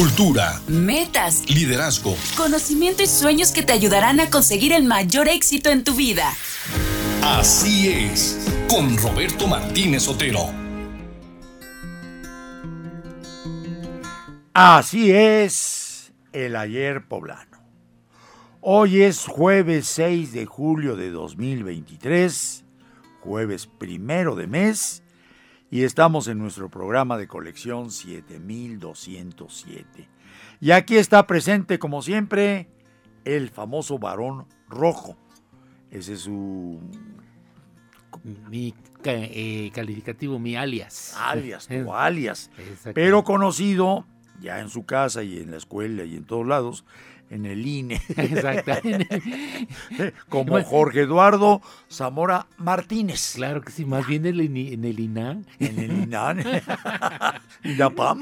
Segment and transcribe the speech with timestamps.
[0.00, 5.84] cultura, metas, liderazgo, conocimiento y sueños que te ayudarán a conseguir el mayor éxito en
[5.84, 6.32] tu vida.
[7.22, 10.54] Así es, con Roberto Martínez Otero.
[14.54, 17.58] Así es, el ayer poblano.
[18.62, 22.64] Hoy es jueves 6 de julio de 2023,
[23.20, 25.02] jueves primero de mes,
[25.70, 30.08] y estamos en nuestro programa de colección 7207.
[30.60, 32.68] Y aquí está presente, como siempre,
[33.24, 35.16] el famoso varón rojo.
[35.90, 36.80] Ese es su...
[38.50, 41.16] Mi eh, calificativo, mi alias.
[41.18, 42.50] Alias, tu alias.
[42.92, 44.04] Pero conocido
[44.40, 46.84] ya en su casa y en la escuela y en todos lados,
[47.30, 48.00] en el INE.
[48.16, 49.22] Exactamente.
[50.28, 53.32] Como Jorge Eduardo Zamora Martínez.
[53.36, 55.46] Claro que sí, más bien en el, en el INAN.
[55.58, 56.44] En el INAN.
[57.64, 58.20] INAPAM.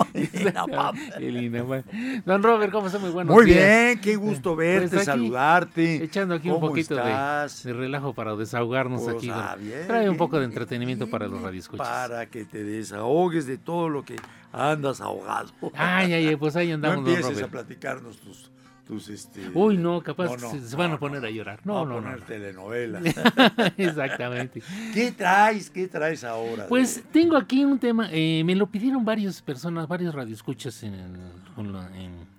[1.19, 1.83] El INAPAM.
[2.25, 2.99] Don Robert, ¿cómo está?
[2.99, 3.59] Muy buenos Muy días.
[3.59, 6.05] bien, qué gusto pues verte, saludarte.
[6.05, 9.31] Echando aquí un poquito de, de, relajo para desahogarnos pues, aquí.
[9.33, 11.89] Ah, bien, trae un poco de entretenimiento para los radioescuchas.
[11.89, 14.17] Para que te desahogues de todo lo que
[14.53, 15.49] andas ahogado.
[15.75, 17.05] Ay, ay, pues ahí andamos.
[17.05, 18.51] No empieces a platicarnos tus
[18.91, 21.61] este, Uy, no, capaz se, van a poner a llorar.
[21.65, 23.01] No, no, a poner telenovela.
[23.77, 24.63] Exactamente.
[24.95, 25.71] ¿Qué traes?
[25.71, 26.67] ¿Qué traes ahora?
[26.69, 28.09] Pues tengo aquí un tema.
[28.11, 31.77] Eh, me lo pidieron varias personas, varios radioescuchas en el,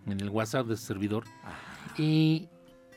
[0.08, 1.24] en, el WhatsApp del servidor.
[1.98, 2.50] y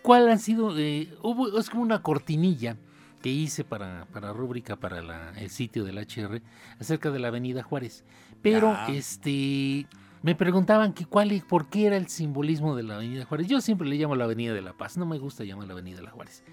[0.03, 0.77] ¿Cuál ha sido?
[0.79, 2.77] Eh, hubo, es como una cortinilla
[3.23, 6.43] que hice para, para rúbrica para la, el sitio del HR
[6.81, 8.05] acerca de la Avenida Juárez.
[8.43, 9.87] Pero, este
[10.23, 13.49] me preguntaban que cuál y por qué era el simbolismo de la Avenida Juárez.
[13.49, 15.97] Yo siempre le llamo la Avenida de la Paz, no me gusta llamar la Avenida
[15.97, 16.45] de la Juárez.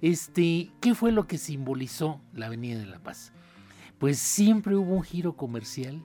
[0.00, 3.32] Este, ¿qué fue lo que simbolizó la Avenida de la Paz?
[3.98, 6.02] Pues siempre hubo un giro comercial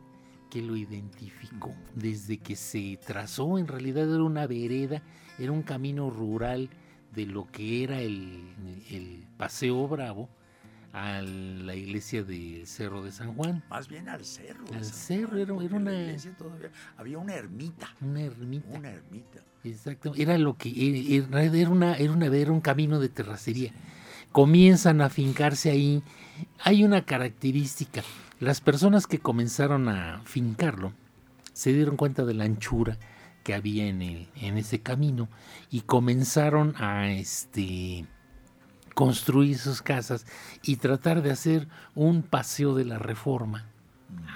[0.49, 1.73] que lo identificó.
[1.95, 5.01] Desde que se trazó, en realidad era una vereda,
[5.39, 6.69] era un camino rural
[7.13, 10.29] de lo que era el Paseo Bravo,
[10.95, 13.61] a la iglesia del Cerro de San Juan.
[13.69, 14.63] Más bien al cerro.
[14.73, 15.91] Al cerro, era, una...
[16.95, 17.89] había una ermita.
[17.99, 18.77] Una ermita.
[18.77, 19.41] Una ermita.
[19.65, 20.69] Exacto, era lo que
[21.17, 23.73] era, era, una, era, una, era un camino de terracería.
[24.31, 26.01] Comienzan a fincarse ahí.
[26.63, 28.01] Hay una característica.
[28.39, 30.93] Las personas que comenzaron a fincarlo
[31.51, 32.97] se dieron cuenta de la anchura
[33.43, 35.27] que había en, el, en ese camino
[35.69, 38.05] y comenzaron a este
[38.95, 40.25] construir sus casas
[40.63, 43.67] y tratar de hacer un paseo de la reforma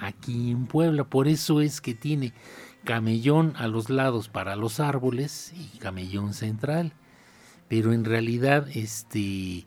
[0.00, 1.04] aquí en Puebla.
[1.04, 2.32] Por eso es que tiene
[2.84, 6.92] camellón a los lados para los árboles y camellón central.
[7.68, 9.64] Pero en realidad, este,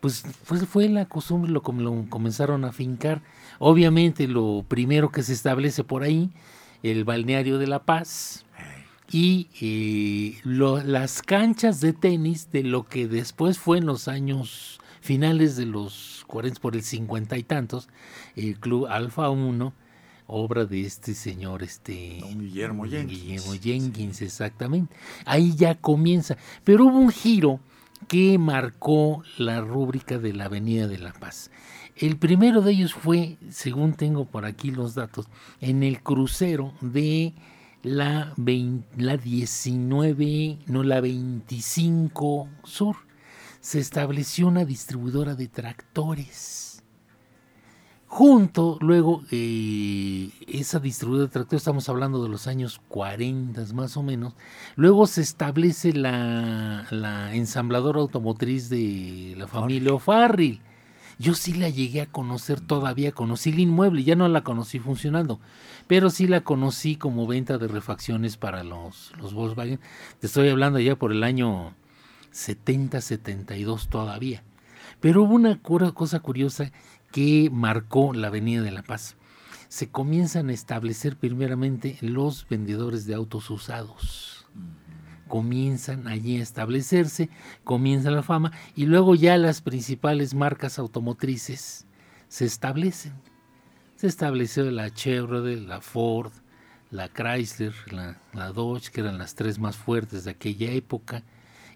[0.00, 3.22] pues, pues fue la costumbre, lo, lo comenzaron a fincar.
[3.58, 6.30] Obviamente lo primero que se establece por ahí,
[6.82, 8.44] el balneario de La Paz,
[9.10, 15.56] y eh, las canchas de tenis de lo que después fue en los años finales
[15.56, 17.88] de los 40 por el 50 y tantos,
[18.36, 19.72] el Club Alfa 1,
[20.26, 23.22] obra de este señor, este Guillermo Jenkins.
[23.22, 24.96] Guillermo Jenkins, exactamente.
[25.26, 26.36] Ahí ya comienza.
[26.64, 27.60] Pero hubo un giro
[28.08, 31.50] que marcó la rúbrica de la Avenida de la Paz.
[31.96, 35.26] El primero de ellos fue, según tengo por aquí los datos,
[35.60, 37.34] en el crucero de
[37.84, 38.32] la,
[38.96, 42.96] la 19, no la 25 Sur,
[43.60, 46.82] se estableció una distribuidora de tractores.
[48.06, 54.02] Junto, luego, eh, esa distribuidora de tractores, estamos hablando de los años 40 más o
[54.02, 54.34] menos,
[54.76, 60.60] luego se establece la, la ensambladora automotriz de la familia O'Farrill.
[61.18, 65.40] Yo sí la llegué a conocer todavía, conocí el inmueble, ya no la conocí funcionando
[65.86, 69.80] pero sí la conocí como venta de refacciones para los, los Volkswagen.
[70.20, 71.74] Te estoy hablando ya por el año
[72.30, 74.42] 70, 72 todavía.
[75.00, 76.72] Pero hubo una cosa curiosa
[77.12, 79.16] que marcó la Avenida de la Paz.
[79.68, 84.33] Se comienzan a establecer primeramente los vendedores de autos usados.
[85.28, 87.30] Comienzan allí a establecerse,
[87.64, 91.86] comienza la fama y luego ya las principales marcas automotrices
[92.28, 93.14] se establecen.
[93.96, 96.32] Se estableció la Chevrolet, la Ford,
[96.90, 101.22] la Chrysler, la, Dodge, que eran las tres más fuertes de aquella época,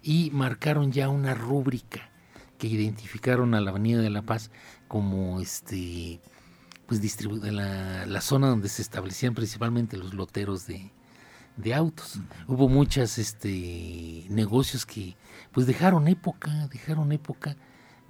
[0.03, 2.11] y marcaron ya una rúbrica
[2.59, 4.51] que identificaron a la Avenida de la Paz
[4.89, 6.21] como este
[6.87, 7.03] pues
[7.53, 10.91] la, la, zona donde se establecían principalmente los loteros de,
[11.59, 12.19] de autos.
[12.47, 15.15] Hubo muchos este, negocios que
[15.53, 17.57] pues dejaron época, dejaron época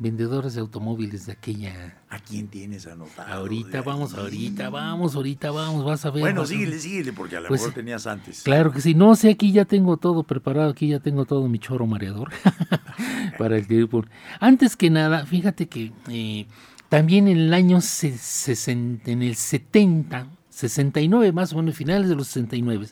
[0.00, 1.98] vendedores de automóviles de aquella.
[2.08, 3.32] ¿A quién tienes anotado?
[3.32, 6.20] Ahorita vamos, ahorita vamos, ahorita vamos, vas a ver.
[6.20, 8.42] Bueno, vas a síguele, síguele, porque a lo Pues mejor tenías antes.
[8.42, 8.94] Claro que sí.
[8.94, 12.30] No sé, aquí ya tengo todo preparado, aquí ya tengo todo mi choro mareador
[13.38, 14.08] para el por-
[14.40, 16.46] Antes que nada, fíjate que eh,
[16.88, 22.14] también en el año se- sesen- en el 70, 69 más o menos, finales de
[22.14, 22.86] los 69,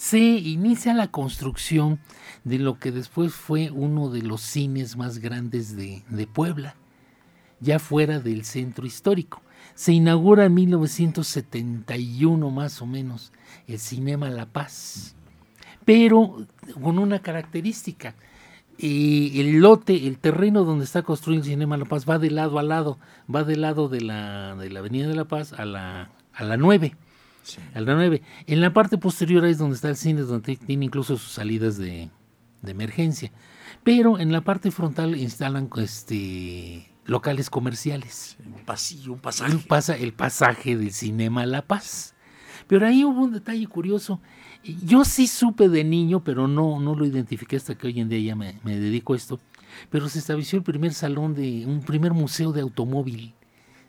[0.00, 2.00] se inicia la construcción
[2.44, 6.74] de lo que después fue uno de los cines más grandes de, Puebla,
[7.60, 9.42] ya fuera del centro histórico.
[9.74, 13.30] Se inaugura en 1971 más o menos
[13.68, 15.16] el Cinema La Paz,
[15.84, 16.46] pero
[16.80, 18.14] con una característica.
[18.78, 22.58] eh, el lote, el terreno donde está construido el Cinema La Paz va de lado
[22.58, 22.98] a lado,
[23.32, 26.56] va del lado de la, de la Avenida de La Paz a la, a la
[26.56, 26.96] 9
[27.42, 27.58] Sí.
[27.74, 28.22] a la 9.
[28.46, 32.10] En la parte posterior es donde está el cine, donde tiene incluso sus salidas de,
[32.62, 33.32] de emergencia.
[33.82, 38.36] Pero en la parte frontal instalan este, locales comerciales.
[38.44, 39.58] Un pasillo, un Ahí pasaje.
[39.66, 42.14] pasa el pasaje del Cinema La Paz.
[42.66, 44.20] Pero ahí hubo un detalle curioso.
[44.62, 48.20] Yo sí supe de niño, pero no, no lo identifiqué hasta que hoy en día
[48.20, 49.40] ya me, me dedico a esto.
[49.88, 53.34] Pero se estableció el primer salón de, un primer museo de automóvil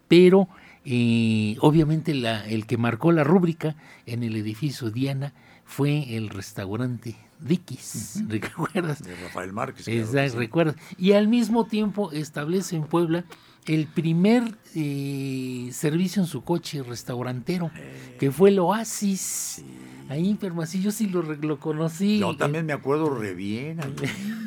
[0.10, 0.48] Pero
[0.86, 3.76] eh, obviamente la- el que marcó la rúbrica
[4.06, 5.34] en el edificio Diana
[5.66, 8.24] fue el restaurante Dickies.
[8.28, 9.04] ¿Recuerdas?
[9.04, 9.86] De Rafael Márquez.
[9.86, 10.38] claro Exacto, sí.
[10.38, 10.76] recuerdas.
[10.98, 13.26] Y al mismo tiempo establece en Puebla
[13.66, 17.70] el primer eh, servicio en su coche restaurantero,
[18.18, 19.64] que fue el Oasis.
[20.10, 22.20] Ahí en Permasí, yo sí lo, lo conocí.
[22.20, 23.80] Yo también me acuerdo re bien,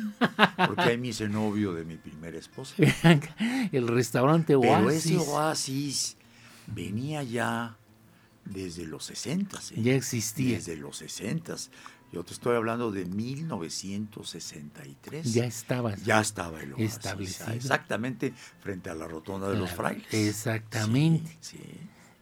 [0.67, 2.75] porque ahí me hice novio de mi primera esposa.
[3.71, 5.05] el restaurante Pero Oasis.
[5.05, 6.17] ese oasis
[6.67, 7.75] venía ya
[8.45, 9.59] desde los 60.
[9.77, 10.57] Ya existía.
[10.57, 11.55] Desde los 60.
[12.11, 15.33] Yo te estoy hablando de 1963.
[15.33, 15.95] Ya estaba.
[15.95, 16.93] Ya estaba el oasis.
[16.93, 17.53] Establecido.
[17.53, 20.13] Exactamente frente a la rotonda de los frailes.
[20.13, 21.37] exactamente.
[21.39, 21.63] Sí, sí.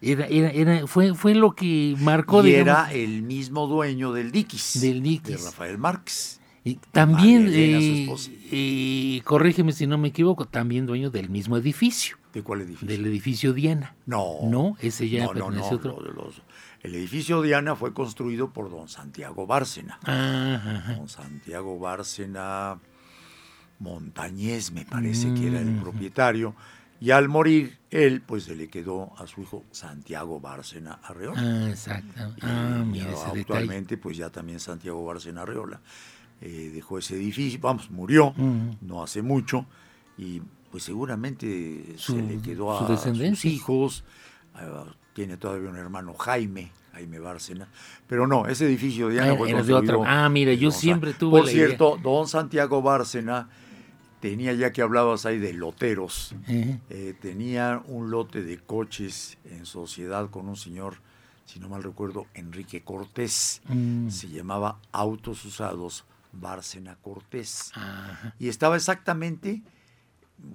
[0.02, 4.32] Era, era, era, fue, fue lo que marcó Y digamos, era el mismo dueño del
[4.32, 4.80] Dickies.
[4.80, 5.42] Del De Dickies.
[5.44, 6.39] Rafael Márquez.
[6.62, 8.06] Y también, eh,
[8.52, 12.86] eh, corrígeme si no me equivoco, también dueño del mismo edificio, ¿De cuál edificio?
[12.88, 13.94] del edificio Diana.
[14.06, 14.40] No.
[14.44, 16.12] No, ese ya no, no, pertenece no, a otro.
[16.12, 16.42] los-
[16.82, 19.98] el edificio Diana fue construido por don Santiago Bárcena.
[20.02, 20.94] Ajá, ajá.
[20.94, 22.78] Don Santiago Bárcena
[23.78, 25.80] Montañez, me parece que era el Mm.
[25.82, 26.54] propietario.
[27.00, 31.40] Y al morir, él, pues se le quedó a su hijo Santiago Bárcena Arreola.
[31.42, 32.12] Ah, exacto.
[32.42, 33.40] Ah, Y mira ese detalle.
[33.40, 35.80] actualmente, pues ya también Santiago Bárcena Arreola
[36.40, 38.34] eh, dejó ese edificio, vamos, murió
[38.80, 39.66] no hace mucho
[40.18, 44.04] y pues seguramente Su- se le quedó su a sus hijos,
[45.14, 47.68] tiene todavía un hermano Jaime, Jaime Bárcena,
[48.06, 51.38] pero no, ese edificio de Diana Ah, fue construido otra- ah, mira, yo siempre tuve
[51.38, 51.66] Por la idea.
[51.66, 53.48] cierto, don Santiago Bárcena
[54.20, 60.28] tenía, ya que hablabas ahí de loteros, eh, tenía un lote de coches en sociedad
[60.30, 60.96] con un señor,
[61.46, 63.62] si no mal recuerdo, Enrique Cortés.
[63.68, 64.08] Mm.
[64.10, 67.70] Se llamaba Autos Usados Bárcena Cortés.
[67.74, 68.34] Ajá.
[68.38, 69.62] Y estaba exactamente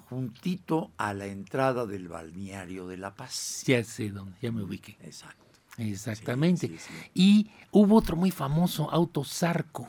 [0.10, 3.64] juntito a la entrada del balneario de La Paz.
[3.66, 4.98] Ya sé dónde, ya me ubiqué.
[5.02, 5.44] Exacto.
[5.78, 6.68] Exactamente.
[6.68, 7.12] Sí, sí, sí.
[7.14, 9.88] Y hubo otro muy famoso, Autosarco,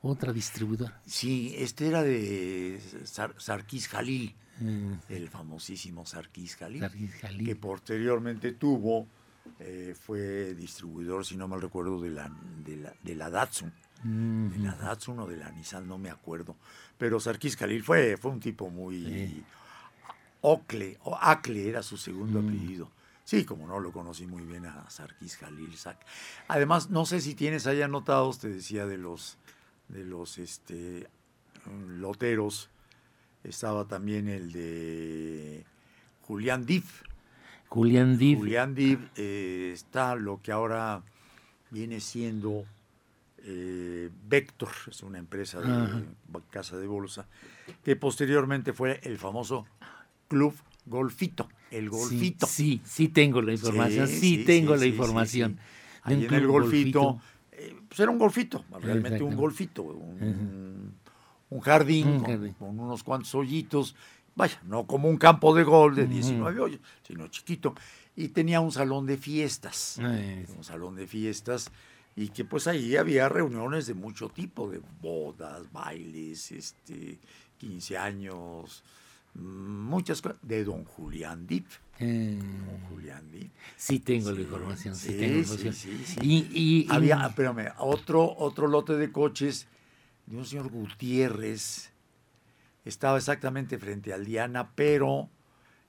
[0.00, 1.00] otra distribuidora.
[1.06, 6.48] Sí, este era de Sar- Sarkis Jalil, Mm, el famosísimo Jalil,
[6.80, 7.46] Sarkis Jalil.
[7.46, 9.08] que posteriormente tuvo,
[9.58, 12.30] eh, fue distribuidor, si no mal recuerdo, de la,
[12.64, 13.72] de la, de la Datsun.
[14.04, 16.56] Mm, de la Datsun o de la Nissan, no me acuerdo.
[16.98, 19.04] Pero Sarkis Khalil fue, fue un tipo muy...
[19.04, 19.44] Sí.
[20.44, 22.48] Ocle, o Acle era su segundo Mm.
[22.48, 22.90] apellido.
[23.24, 25.76] Sí, como no, lo conocí muy bien a Sarkis Khalil.
[25.76, 26.04] Sak.
[26.48, 29.38] Además, no sé si tienes ahí anotados, te decía, de los,
[29.88, 31.08] de los este,
[31.88, 32.68] loteros.
[33.44, 35.64] Estaba también el de
[36.22, 37.02] Julián Diff.
[37.68, 38.38] Julián Div.
[38.38, 41.02] Julián Div eh, está lo que ahora
[41.70, 42.64] viene siendo
[43.44, 46.02] eh, Vector, es una empresa de Ajá.
[46.50, 47.26] casa de bolsa,
[47.84, 49.66] que posteriormente fue el famoso
[50.28, 50.54] Club
[50.86, 52.46] Golfito, el Golfito.
[52.46, 55.58] Sí, sí, sí tengo la información, sí, tengo la información.
[56.06, 57.20] en el golfito,
[57.52, 60.94] eh, pues era un golfito, realmente un golfito, un,
[61.50, 63.94] un jardín, Un con, unos cuantos hoyitos,
[64.34, 67.74] vaya, no como un campo de gol de 19 hoyos, sino chiquito,
[68.16, 71.70] y tenía un salón de fiestas, Ay, un salón de fiestas,
[72.16, 77.18] y que pues ahí había reuniones de mucho tipo, de bodas, bailes, este,
[77.58, 78.82] 15 años,
[79.34, 81.66] muchas cosas, de don Julián Dip.
[81.98, 83.50] eh, Don Julián Dip.
[83.76, 85.74] sí tengo la información, sí, sí, tengo información.
[85.74, 89.66] sí, y- y- Había, espérame, otro, otro lote de coches
[90.26, 91.90] de un señor Gutiérrez.
[92.84, 95.30] Estaba exactamente frente al Diana, pero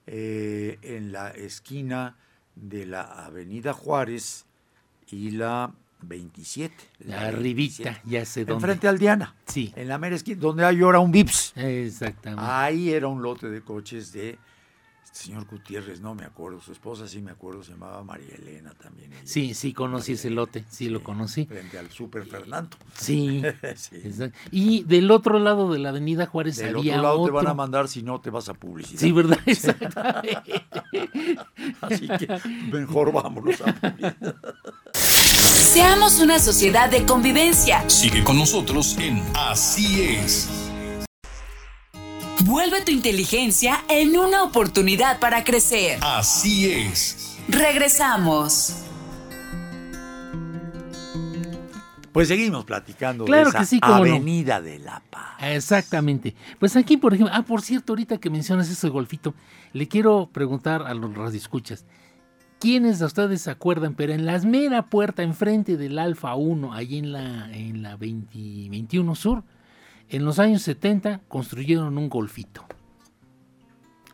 [0.05, 2.17] eh, en la esquina
[2.55, 4.45] de la Avenida Juárez
[5.07, 5.73] y la
[6.03, 6.75] 27.
[7.05, 8.01] la arribita, 27.
[8.10, 8.53] ya sé dónde.
[8.53, 9.36] Enfrente al Diana.
[9.45, 9.74] Sí.
[9.75, 11.53] En la mera esquina, donde hay ahora un Vips.
[11.55, 12.43] Exactamente.
[12.45, 14.38] Ahí era un lote de coches de
[15.13, 16.60] señor Gutiérrez, no me acuerdo.
[16.60, 19.13] Su esposa sí me acuerdo, se llamaba María Elena también.
[19.13, 19.22] ella.
[19.24, 21.46] Sí, sí, conocí ese lote, sí, lo conocí.
[21.46, 22.77] Frente al Super Fernando.
[22.96, 23.41] Sí.
[23.75, 23.96] Sí.
[23.96, 24.38] exacto.
[24.51, 27.53] Y del otro lado de la Avenida Juárez Del había otro lado te van a
[27.53, 29.00] mandar si no te vas a publicidad.
[29.00, 29.39] Sí, ¿verdad?
[29.46, 30.65] Exactamente.
[31.82, 32.27] Así que
[32.72, 34.36] mejor vámonos a publicidad.
[34.93, 37.88] Seamos una sociedad de convivencia.
[37.89, 40.62] Sigue con nosotros en Así es.
[42.41, 45.99] Vuelve tu inteligencia en una oportunidad para crecer.
[46.01, 47.37] Así es.
[47.47, 48.83] Regresamos.
[52.11, 54.11] Pues seguimos platicando Claro de esa que sí, cómo no.
[54.11, 55.35] Avenida de la Paz.
[55.41, 56.35] Exactamente.
[56.59, 59.33] Pues aquí, por ejemplo, ah, por cierto, ahorita que mencionas eso de golfito,
[59.71, 61.85] le quiero preguntar a los radioescuchas.
[62.59, 63.95] ¿Quiénes de ustedes se acuerdan?
[63.95, 68.69] Pero en la mera puerta enfrente del Alfa 1, ahí en la, en la 20
[68.69, 69.43] 21 Sur,
[70.10, 72.65] en los años 70 construyeron un golfito.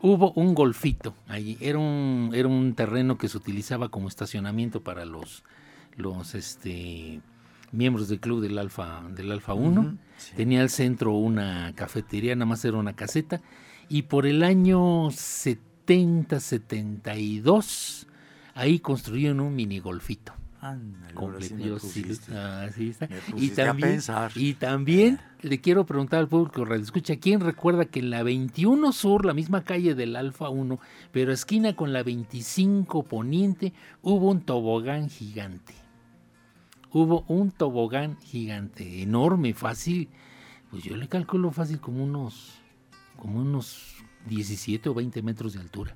[0.01, 1.57] Hubo un golfito allí.
[1.59, 5.43] Era un, era un terreno que se utilizaba como estacionamiento para los,
[5.97, 7.21] los este,
[7.71, 9.81] miembros del club del Alfa, del Alfa 1.
[9.81, 10.33] Ujú, sí.
[10.35, 13.41] Tenía al centro una cafetería, nada más era una caseta.
[13.89, 18.05] Y por el año 70-72,
[18.53, 20.33] ahí construyeron un mini golfito.
[21.15, 22.37] Ahora sí me Yo sí, pusiste.
[22.37, 23.05] así está.
[23.05, 24.01] Y pusiste también,
[24.35, 28.91] y también le quiero preguntar al público radio escucha, ¿quién recuerda que en la 21
[28.91, 30.79] Sur, la misma calle del Alfa 1,
[31.11, 35.73] pero esquina con la 25 Poniente, hubo un tobogán gigante?
[36.91, 40.09] Hubo un tobogán gigante, enorme, fácil.
[40.71, 42.59] Pues yo le calculo fácil como unos,
[43.15, 43.95] como unos
[44.27, 45.95] 17 o 20 metros de altura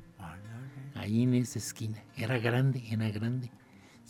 [1.04, 2.02] ahí en esa esquina.
[2.16, 3.52] Era grande, era grande.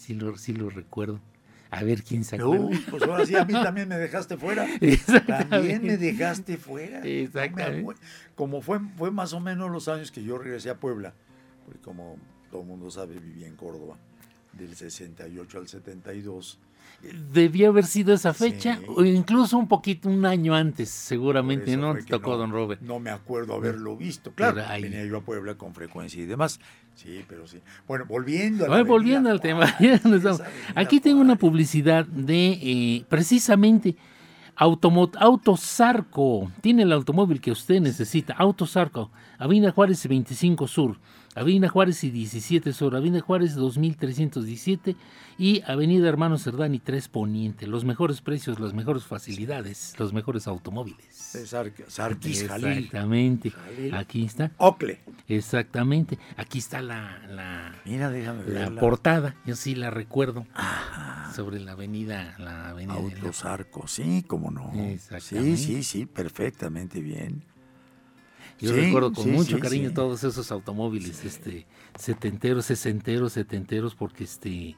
[0.04, 1.22] Sí lo, sí lo recuerdo.
[1.72, 2.66] A ver quién se acuerda.
[2.66, 4.68] Uy, pues ahora sí, a mí también me dejaste fuera.
[5.50, 7.00] También me dejaste fuera.
[7.08, 7.96] Exactamente.
[8.36, 11.14] Como fue, fue más o menos los años que yo regresé a Puebla,
[11.66, 12.18] porque como
[12.52, 13.98] todo el mundo sabe, viví en Córdoba,
[14.54, 16.60] del 68 al 72.
[17.34, 18.86] Debió haber sido esa fecha, Sí.
[18.88, 21.94] o incluso un poquito, un año antes, seguramente, ¿no?
[21.96, 22.82] Te tocó, no- don Robert.
[22.82, 24.32] No me acuerdo haberlo visto.
[24.34, 26.60] Claro, ahí- venía yo a Puebla con frecuencia y demás.
[26.96, 27.60] Sí, pero sí.
[27.88, 29.66] Bueno, volviendo a la Ay, volviendo al tema,
[30.76, 33.98] aquí tengo una publicidad de eh, precisamente
[34.56, 36.52] Autosarco.
[36.62, 38.34] Tiene el automóvil que usted necesita.
[38.34, 41.00] Autosarco, Avenida Juárez y 25 Sur,
[41.36, 44.96] Avenida Juárez y 17 Sur, Avenida Juárez 2317
[45.38, 47.66] y Avenida Hermano Cerdán y 3 Poniente.
[47.66, 51.34] Los mejores precios, las mejores facilidades, los mejores automóviles.
[51.34, 52.68] De Sar- Sarkis Jalil.
[52.78, 53.50] Exactamente.
[53.50, 53.96] Jalil.
[53.96, 54.52] Aquí está.
[54.58, 55.00] Ocle.
[55.28, 56.20] Exactamente.
[56.38, 60.46] Aquí está la, la, Mira, déjame la portada, yo sí la recuerdo,
[61.36, 64.72] sobre la avenida, la avenida de la- Autosarco, sí, cómo no.
[65.20, 67.44] Sí, sí, sí, perfectamente bien.
[68.64, 71.66] Yo Sí, recuerdo con sí, mucho sí, cariño todos esos automóviles, este,
[72.00, 74.76] setenteros, sesenteros, setenteros, porque este,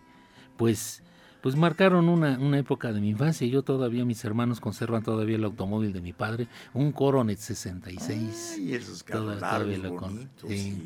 [0.57, 1.03] pues,
[1.41, 3.45] pues marcaron una, una época de mi infancia.
[3.47, 8.53] Yo todavía, mis hermanos conservan todavía el automóvil de mi padre, un Coronet 66.
[8.57, 10.29] Ay, esos Toda- todavía lo, con-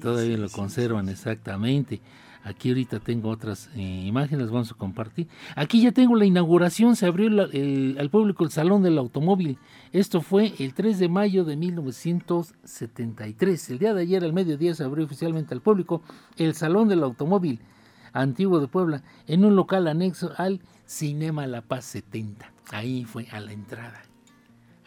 [0.01, 2.01] todavía conservan, exactamente.
[2.43, 5.27] Aquí ahorita tengo otras eh, imágenes, vamos a compartir.
[5.55, 9.58] Aquí ya tengo la inauguración, se abrió la- el- al público el Salón del Automóvil.
[9.91, 13.69] Esto fue el 3 de mayo de 1973.
[13.69, 16.01] El día de ayer al mediodía se abrió oficialmente al público
[16.38, 17.60] el Salón del Automóvil
[18.13, 22.51] Antiguo de Puebla en un local anexo al Cinema La Paz 70.
[22.72, 24.01] Ahí fue a la entrada.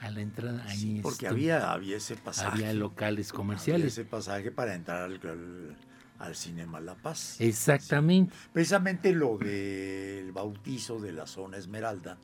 [0.00, 1.30] A la entrada, ahí Porque estuvo.
[1.30, 2.64] había, había ese pasaje.
[2.64, 3.86] había locales había comerciales.
[3.86, 5.76] ese pasaje para entrar al, al-
[6.22, 7.40] al Cinema La Paz.
[7.40, 8.32] Exactamente.
[8.52, 12.16] Precisamente lo del bautizo de la zona Esmeralda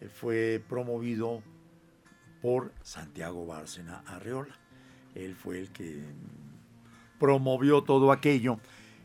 [0.00, 1.40] eh, fue promovido
[2.42, 4.54] por Santiago Bárcena Arreola.
[5.14, 6.02] Él fue el que
[7.18, 8.58] promovió todo aquello.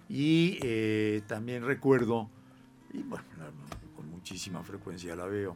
[0.09, 2.29] Y eh, también recuerdo,
[2.93, 3.25] y bueno,
[3.95, 5.55] con muchísima frecuencia la veo,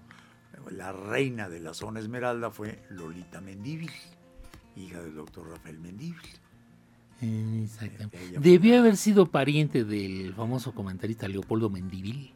[0.69, 3.91] la reina de la zona Esmeralda fue Lolita Mendíbil,
[4.75, 6.21] hija del doctor Rafael Mendíbil.
[7.21, 8.17] Exactamente.
[8.31, 8.39] Ella
[8.79, 12.31] haber sido pariente del famoso comentarista Leopoldo Mendivil,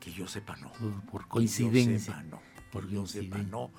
[0.00, 0.70] Que yo sepa, no.
[1.10, 1.92] por Que coincidencia.
[1.94, 2.40] yo sepa, no.
[2.72, 3.70] Por Que yo sepa, no.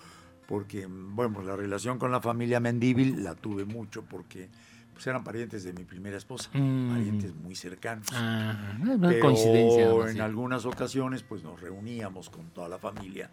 [0.48, 4.50] Porque, bueno, la relación con la familia Mendíbil la tuve mucho porque
[4.94, 6.90] pues, eran parientes de mi primera esposa, Mm.
[6.92, 8.08] parientes muy cercanos.
[8.14, 9.90] Ah, no, no, Pero coincidencia.
[10.08, 10.20] en sí.
[10.20, 13.30] algunas ocasiones pues nos reuníamos con toda la familia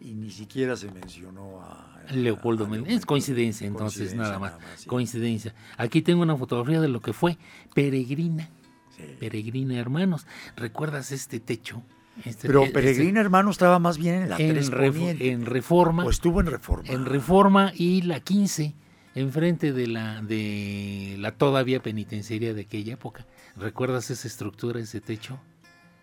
[0.00, 2.76] y ni siquiera se mencionó a Leopoldo a.
[2.88, 4.52] Es coincidencia, entonces, Coincidencia nada más.
[4.76, 4.86] sí.
[4.86, 5.54] Coincidencia.
[5.76, 7.38] Aquí tengo una fotografía de lo que fue
[7.74, 8.48] Peregrina.
[8.96, 9.02] Sí.
[9.20, 10.26] Peregrina Hermanos.
[10.56, 11.82] ¿Recuerdas este techo?
[12.24, 15.30] Este- Pero e- Peregrina Hermano estaba más bien en la en, 3 Ref- Poniente.
[15.30, 16.04] en Reforma.
[16.04, 16.88] o estuvo en Reforma.
[16.88, 18.74] en Reforma y la 15,
[19.14, 23.26] enfrente de la, de la todavía penitenciaria de aquella época.
[23.56, 25.38] ¿Recuerdas esa estructura, ese techo?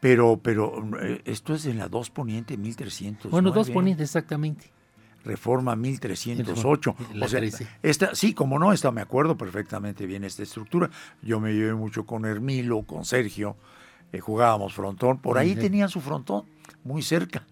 [0.04, 3.32] Pero, pero eh, esto es en la 2 Poniente 1300.
[3.32, 4.70] Bueno, dos ponientes exactamente.
[5.24, 6.96] Reforma 1308.
[7.14, 7.68] La o sea, 13.
[7.82, 10.90] esta, sí, como no, esta me acuerdo perfectamente bien esta estructura.
[11.22, 13.56] Yo me llevé mucho con Hermilo, con Sergio,
[14.12, 15.20] eh, jugábamos frontón.
[15.20, 16.44] Por ahí tenían su frontón,
[16.84, 17.48] muy cerca,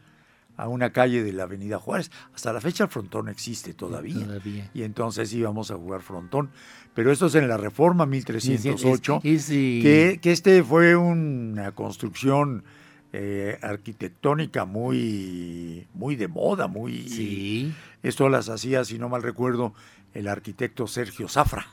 [0.61, 2.11] a una calle de la Avenida Juárez.
[2.35, 4.25] Hasta la fecha el frontón existe todavía.
[4.25, 4.69] Todavía.
[4.73, 6.51] Y entonces íbamos a jugar frontón.
[6.93, 11.71] Pero esto es en la Reforma 1308 Es- es, eh, que, que este fue una
[11.71, 12.63] construcción
[13.13, 17.07] eh, arquitectónica muy, muy de moda, muy...
[17.09, 17.73] Sí.
[18.03, 19.73] Esto las hacía, si no mal recuerdo,
[20.13, 21.65] el arquitecto Sergio Zafra.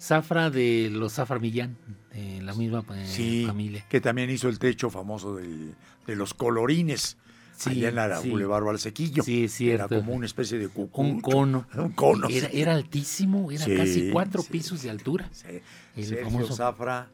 [0.00, 1.76] Zafra de los Zafra Millán,
[2.12, 3.84] de la misma eh, Sí, familia.
[3.88, 5.74] que también hizo el techo famoso del-
[6.06, 7.16] de los colorines,
[7.56, 8.30] Sí, allá en la sí.
[8.30, 9.22] Boulevard Valsequillo.
[9.22, 9.94] Sí, cierto.
[9.94, 11.14] Era como una especie de cucurucho.
[11.14, 11.66] Un cono.
[11.76, 12.28] Un cono.
[12.28, 12.60] Era, sí.
[12.60, 15.28] era altísimo, era casi cuatro pisos de altura.
[15.32, 15.60] Sí.
[15.96, 17.08] El Sergio famoso- Zafra.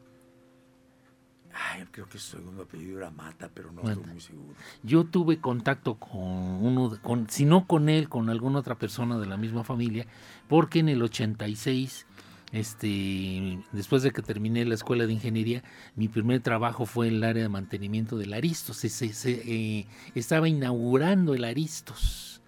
[1.53, 4.53] Ay, creo que su segundo apellido era Mata, pero no estoy muy seguro.
[4.83, 9.25] Yo tuve contacto con uno, con, si no con él, con alguna otra persona de
[9.25, 10.07] la misma familia,
[10.47, 12.05] porque en el 86,
[12.51, 15.63] este, después de que terminé la escuela de ingeniería,
[15.95, 18.77] mi primer trabajo fue en el área de mantenimiento del Aristos.
[18.77, 22.41] Se, se- se, eh, estaba inaugurando el Aristos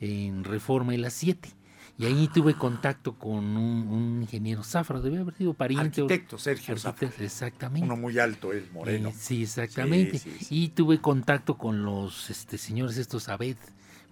[0.00, 1.50] en Reforma y las 7.
[1.98, 6.00] Y ahí tuve contacto con un, un ingeniero Zafra, debe haber sido pariente.
[6.00, 6.90] o- Arquitecto Sergio Zafra.
[7.08, 7.84] arquitecto, exactamente.
[7.84, 9.10] Uno muy alto, él, moreno.
[9.10, 10.18] Eh, sí, exactamente.
[10.18, 10.64] Sí, sí, sí.
[10.64, 13.56] Y tuve contacto con los este, señores estos Abed,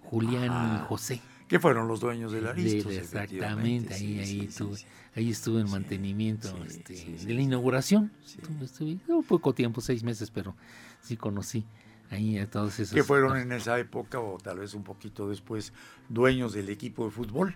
[0.03, 1.19] Julián y José.
[1.49, 2.91] Que fueron los dueños del Aristos.
[2.91, 4.77] De- exactamente, sí, ahí, ahí sí, estuve.
[4.77, 4.85] sí.
[5.15, 6.93] Ahí estuve en mantenimiento este,
[7.25, 8.11] de la inauguración.
[8.61, 10.55] Estuve un poco tiempo, seis meses, pero
[11.01, 11.65] sí conocí
[12.11, 12.93] ahí a todos esos.
[12.93, 15.73] Que fueron en esa época, o tal vez un poquito después,
[16.07, 17.55] dueños del equipo de fútbol.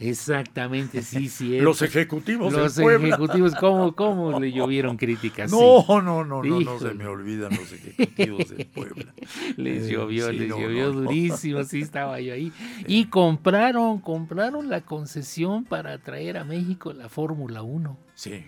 [0.00, 1.60] Exactamente, sí, sí.
[1.60, 3.08] Los ejecutivos Los Puebla.
[3.08, 5.50] ejecutivos, ¿cómo, ¿cómo le llovieron críticas?
[5.50, 9.12] No, no, no, no, no se me olvidan los ejecutivos del Puebla.
[9.56, 11.00] Les Eh, llovió, sí, les no, llovió no, no.
[11.00, 12.52] durísimo, sí estaba yo ahí.
[12.86, 17.98] Y compraron, compraron la concesión para traer a México la Fórmula 1.
[18.14, 18.44] Sí,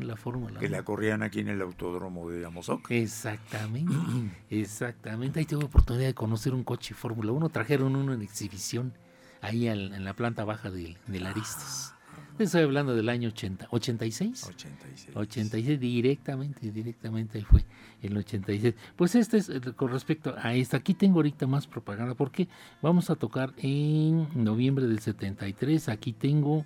[0.00, 0.76] la Fórmula Que 1.
[0.76, 2.90] la corrían aquí en el autódromo de Amozoc.
[2.90, 3.92] Exactamente,
[4.50, 5.40] exactamente.
[5.40, 7.48] Ahí tuve oportunidad de conocer un coche Fórmula 1.
[7.48, 8.92] Trajeron uno en exhibición
[9.40, 11.94] ahí al- en la planta baja del, del Aristos.
[12.38, 14.44] Estoy hablando del año 80, 86.
[14.44, 15.16] 86.
[15.16, 17.64] 86 directamente, directamente ahí fue
[18.00, 18.74] el 86.
[18.94, 20.76] Pues este es eh, con respecto a esta.
[20.76, 22.46] Aquí tengo ahorita más propaganda porque
[22.80, 25.88] vamos a tocar en noviembre del 73.
[25.88, 26.64] Aquí tengo,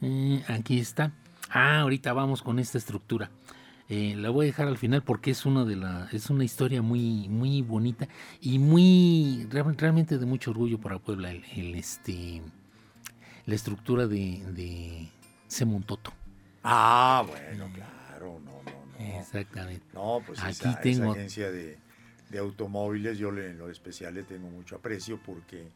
[0.00, 1.12] eh, aquí está.
[1.50, 3.30] Ah, ahorita vamos con esta estructura.
[3.88, 6.82] Eh, la voy a dejar al final porque es una de la, es una historia
[6.82, 8.08] muy, muy bonita
[8.40, 11.30] y muy real- realmente de mucho orgullo para Puebla.
[11.30, 12.42] El, el, este,
[13.46, 15.08] la estructura de, de
[15.46, 16.12] Semontoto.
[16.64, 19.18] Ah, bueno, claro, no, no, no.
[19.20, 19.84] Exactamente.
[19.94, 21.78] No, pues Aquí esa, esa tengo- agencia de,
[22.30, 25.68] de automóviles, yo le- en lo especial le tengo mucho aprecio porque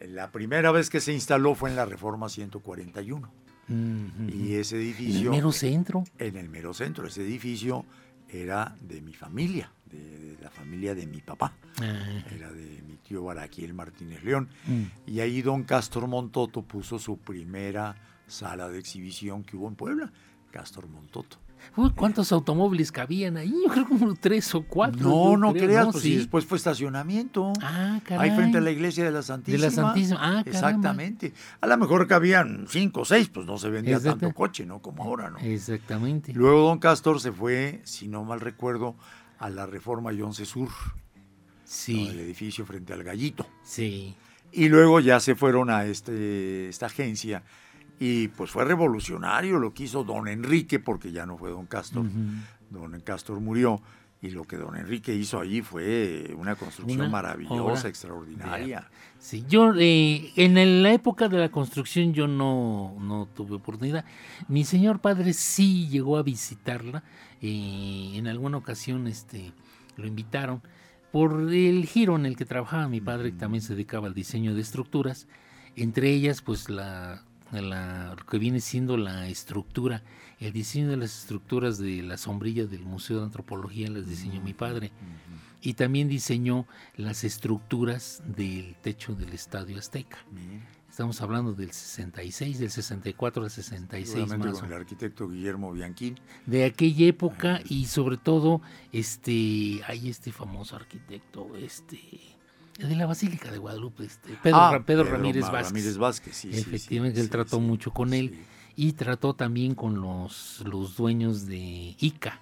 [0.00, 3.30] la primera vez que se instaló fue en la Reforma 141.
[3.68, 6.04] Y ese En el edificio, mero centro.
[6.18, 7.84] en el mero centro, ese edificio
[8.28, 9.98] era de mi familia, de,
[10.36, 11.52] de la familia de mi papá.
[11.80, 14.48] Ah, Era de mi tío Baraquiel Martínez León.
[14.66, 14.82] mm.
[15.10, 17.94] Y ahí don Castor Montoto puso su primera
[18.26, 20.12] sala de exhibición que hubo en Puebla,
[20.50, 21.38] Castor Montoto.
[21.76, 23.52] Uy, ¿Cuántos automóviles cabían ahí?
[23.66, 25.00] Yo creo como tres o cuatro.
[25.08, 25.92] No, no creo, creas, ¿no?
[25.92, 26.10] pues Sí.
[26.12, 27.52] sí, después fue estacionamiento.
[27.60, 28.30] Ah, caray.
[28.30, 29.70] Ahí frente a la iglesia de la Santísima.
[29.70, 30.50] Santísima, ah, caramba.
[30.50, 31.32] Exactamente.
[31.60, 34.80] A lo mejor cabían cinco o seis, pues no se vendía tanto coche, ¿no?
[34.80, 35.38] Como ahora, ¿no?
[35.38, 36.32] Exactamente.
[36.32, 38.94] Luego don Castor se fue, si no mal recuerdo,
[39.38, 40.94] a la Reforma Yonce Sur, ¿no?
[40.94, 41.00] el
[41.64, 43.46] Sí, edificio frente al Gallito.
[43.62, 44.14] sí.
[44.56, 47.42] Y luego ya se fueron a este, esta agencia
[47.98, 52.06] y pues fue revolucionario lo que hizo don Enrique, porque ya no fue don Castor.
[52.70, 53.80] Don Castor murió
[54.24, 58.90] y lo que don Enrique hizo allí fue una construcción Una maravillosa, obra extraordinaria.
[59.18, 64.06] Sí, yo eh, en la época de la construcción yo no, no tuve oportunidad.
[64.48, 67.04] Mi señor padre sí llegó a visitarla.
[67.42, 69.52] eh, en alguna ocasión este,
[69.96, 70.62] lo invitaron
[71.12, 74.54] por el giro en el que trabajaba mi padre, que también se dedicaba al diseño
[74.54, 75.28] de estructuras.
[75.76, 80.02] Entre ellas, pues la, la- lo que viene siendo la estructura,
[80.40, 84.54] el diseño de las estructuras de la sombrilla del Museo de Antropología las diseñó mi
[84.54, 84.90] padre.
[85.66, 90.18] y también diseñó las estructuras del techo del Estadio Azteca.
[90.90, 96.20] Estamos hablando del 66, del 64 al 66 Seguramente más con el arquitecto Guillermo Bianchín.
[96.44, 98.60] de aquella época y sobre todo
[98.92, 101.98] este hay este famoso arquitecto este
[102.78, 105.66] de la Basílica de Guadalupe este Pedro, Ah, Ra- Pedro Ramírez Vázquez.
[105.68, 108.38] Ramírez Vázquez, sí, Efectivamente, sí, él trató sí, mucho con él
[108.76, 112.40] y trató también con los, los dueños de ICA,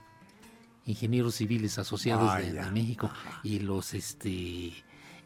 [0.86, 3.10] Ingenieros Civiles Asociados Ah, de, México,
[3.42, 4.72] y los, este,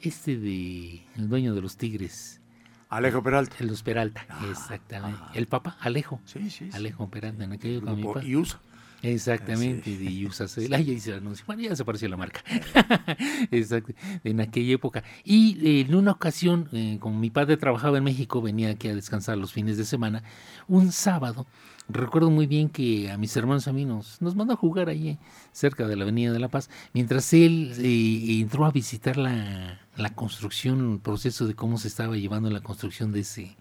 [0.00, 2.40] este de, el dueño de los Tigres,
[2.88, 3.56] Alejo Peralta.
[3.60, 5.20] los Peralta, exactamente.
[5.34, 6.68] El papá, Alejo, Sí, sí.
[6.72, 8.22] Alejo Peralta, en aquello con mi papá.
[8.24, 8.60] IUSA.
[9.02, 9.96] Exactamente, Sí.
[10.20, 10.72] de Usacel.
[10.74, 11.44] Ahí dice el anuncio.
[11.46, 12.42] Bueno, ya se pareció la marca.
[13.50, 13.92] Exacto,
[14.24, 15.04] en aquella época.
[15.24, 18.94] Y eh, en una ocasión, eh, como mi padre trabajaba en México, venía aquí a
[18.94, 20.22] descansar los fines de semana.
[20.66, 21.46] Un sábado,
[21.88, 24.88] recuerdo muy bien que a mis hermanos y a mí nos, nos mandó a jugar
[24.88, 25.18] ahí eh,
[25.52, 30.10] cerca de la Avenida de la Paz, mientras él eh, entró a visitar la, la
[30.14, 33.56] construcción, el proceso de cómo se estaba llevando la construcción de ese,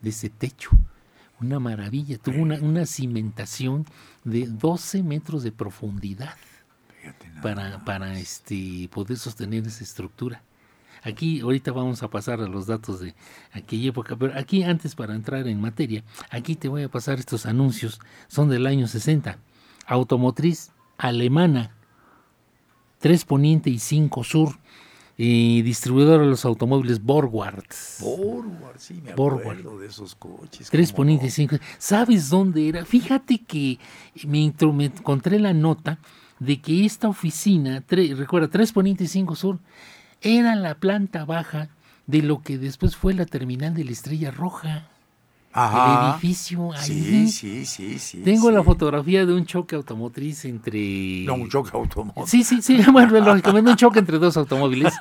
[0.00, 0.70] de ese techo.
[1.40, 3.84] Una maravilla, tuvo una, una cimentación
[4.24, 6.34] de 12 metros de profundidad
[7.42, 10.42] para, para este, poder sostener esa estructura.
[11.02, 13.14] Aquí ahorita vamos a pasar a los datos de
[13.52, 17.46] aquella época, pero aquí antes para entrar en materia, aquí te voy a pasar estos
[17.46, 19.38] anuncios, son del año 60.
[19.86, 21.70] Automotriz alemana,
[22.98, 24.58] 3 Poniente y 5 Sur,
[25.18, 27.64] y distribuidora de los automóviles Borgward.
[28.00, 29.40] Borward, sí, me Borward.
[29.40, 30.68] acuerdo de esos coches.
[30.70, 31.30] Tres cómo poniente no.
[31.78, 32.84] ¿Sabes dónde era?
[32.84, 33.78] Fíjate que
[34.26, 35.98] me, encontré la nota
[36.38, 39.58] de que esta oficina, tre- recuerda, Tres Poniente y Cinco Sur,
[40.20, 41.70] era la planta baja
[42.06, 44.88] de lo que después fue la terminal de la Estrella Roja.
[45.56, 46.82] El edificio ahí.
[46.82, 48.18] Sí, sí, sí, sí.
[48.18, 51.24] Tengo la fotografía de un choque automotriz entre...
[51.24, 52.26] No, un choque automóvil.
[52.26, 54.92] Sí, sí, sí, bueno, lógicamente un choque entre dos automóviles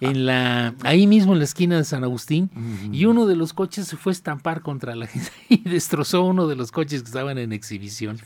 [0.00, 2.50] en la ahí mismo en la esquina de San Agustín
[2.92, 6.46] y uno de los coches se fue a estampar contra la gente y destrozó uno
[6.46, 8.18] de los coches que estaban en exhibición.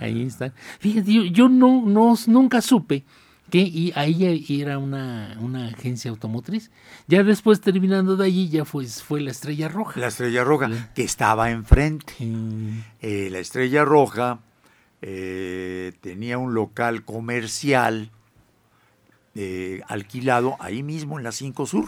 [0.00, 0.52] Ahí están.
[0.80, 3.04] Fíjate, yo, yo no, no nunca supe
[3.50, 6.70] que y ahí era una, una agencia automotriz.
[7.08, 10.00] Ya después terminando de allí ya fue, fue la Estrella Roja.
[10.00, 12.14] La estrella roja, que estaba enfrente.
[12.20, 14.38] Mm, Eh, la estrella roja
[15.02, 18.10] eh, tenía un local comercial
[19.36, 21.84] eh, alquilado ahí mismo en la 5 Sur,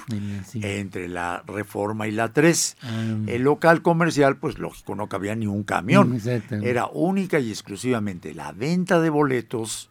[0.47, 0.61] sí.
[0.63, 2.77] entre la Reforma y la 3.
[2.83, 6.19] Ah, El local comercial, pues lógico, no cabía ni un camión.
[6.63, 9.91] Era única y exclusivamente la venta de boletos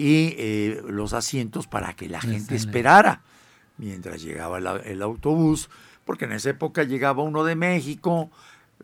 [0.00, 3.22] y eh, los asientos para que la gente esperara
[3.78, 5.70] mientras llegaba la- el autobús,
[6.04, 8.30] porque en esa época llegaba uno de México,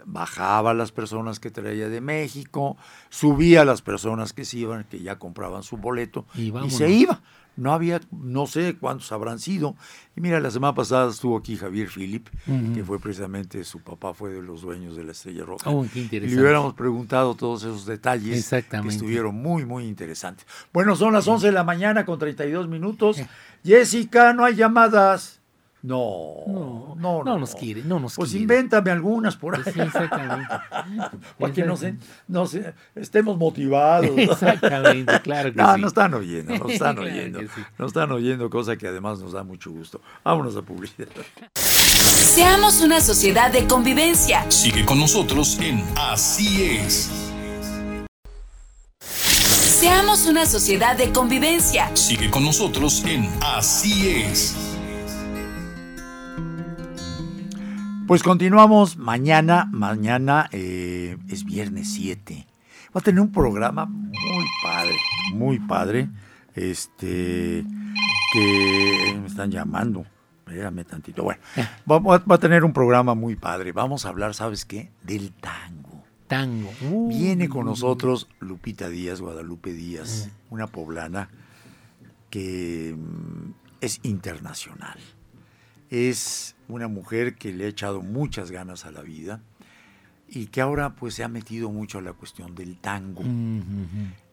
[0.07, 2.77] bajaba las personas que traía de México,
[3.11, 7.23] subía las personas que se iban, que ya compraban su boleto Y se iba.
[7.57, 9.77] No había, no sé cuántos habrán sido.
[10.17, 12.27] Y mira, la semana pasada estuvo aquí Javier Philip,
[12.75, 15.71] que fue precisamente su papá, fue de los dueños de la Estrella Roja.
[15.71, 16.35] Oh, qué Y interesante.
[16.35, 18.89] le hubiéramos preguntado todos esos detalles Exactamente.
[18.89, 20.45] que estuvieron muy, muy interesantes.
[20.73, 23.19] Bueno, son las 11 de la mañana con 32 minutos.
[23.65, 25.41] Jessica, no hay llamadas.
[25.87, 28.44] No, No, no, no nos quiere, no nos Pues quiere.
[28.44, 29.62] invéntame algunas por ahí.
[29.70, 30.49] Sí, exactamente.
[31.38, 31.83] para que nos,
[32.27, 32.57] nos
[32.94, 34.09] estemos motivados.
[34.16, 35.81] Exactamente, claro que No, sí.
[35.83, 37.40] nos están oyendo, nos están Claro oyendo.
[37.40, 37.61] sí.
[37.77, 40.01] Nos están oyendo, cosa que además nos da mucho gusto.
[40.25, 41.09] Vámonos a publicidad.
[41.55, 44.51] Seamos una sociedad de convivencia.
[44.51, 47.11] Sigue con nosotros en Así es.
[49.01, 51.94] Seamos una sociedad de convivencia.
[51.94, 54.57] Sigue con nosotros en Así es.
[58.07, 59.67] Pues continuamos mañana.
[59.73, 62.47] Mañana eh, es viernes 7.
[62.95, 64.97] Va a tener un programa muy padre,
[65.33, 66.09] muy padre.
[66.55, 67.64] Este,
[68.33, 70.05] que me están llamando.
[70.47, 71.23] Espérame tantito.
[71.25, 71.40] Bueno,
[71.90, 73.73] va, va- va a tener un programa muy padre.
[73.73, 74.90] Vamos a hablar, ¿sabes qué?
[75.03, 76.05] Del tango.
[76.29, 76.71] Tango.
[77.09, 81.29] Viene con nosotros Lupita Díaz, Guadalupe Díaz, una poblana
[82.31, 84.99] que mm, es internacional.
[85.95, 89.41] Es una mujer que le ha echado muchas ganas a la vida
[90.29, 93.23] y que ahora pues se ha metido mucho a la cuestión del tango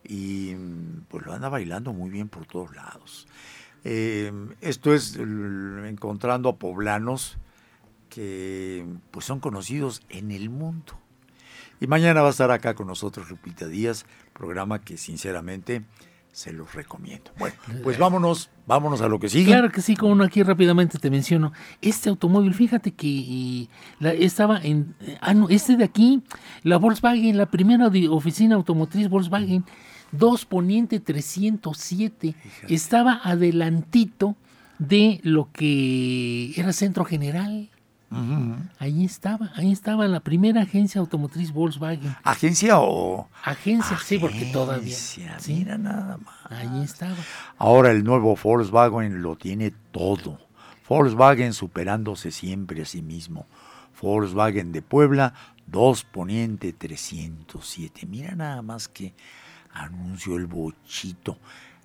[0.02, 0.56] y
[1.06, 3.28] pues lo anda bailando muy bien por todos lados.
[3.84, 7.38] Eh, esto es encontrando a poblanos
[8.08, 10.98] que pues son conocidos en el mundo.
[11.80, 15.84] Y mañana va a estar acá con nosotros Lupita Díaz, programa que sinceramente
[16.32, 17.30] se los recomiendo.
[17.38, 19.46] Bueno, pues vámonos, vámonos a lo que sigue.
[19.46, 21.52] Claro que sí, como no, aquí rápidamente te menciono.
[21.82, 23.68] Este automóvil, fíjate que
[24.00, 24.94] la- estaba en.
[25.00, 26.22] eh, Ah, no, este de aquí,
[26.62, 29.64] la Volkswagen, la primera de- oficina automotriz Volkswagen,
[30.12, 32.34] 2 Poniente 307,
[32.68, 34.36] estaba adelantito
[34.78, 37.68] de lo que era Centro General.
[38.78, 42.14] Ahí estaba, ahí estaba la primera agencia automotriz Volkswagen.
[42.22, 43.28] ¿Agencia o...?
[43.44, 44.94] Agencia, sí, porque todavía.
[44.94, 46.34] Agencia, Sí, Mira nada más.
[46.50, 47.16] ahí estaba.
[47.58, 50.38] Ahora el nuevo Volkswagen lo tiene todo.
[50.88, 53.46] Volkswagen superándose siempre a sí mismo.
[54.00, 55.32] Volkswagen de Puebla,
[55.68, 58.06] 2 Poniente 307.
[58.06, 59.14] Mira nada más que
[59.72, 61.38] anunció el bochito.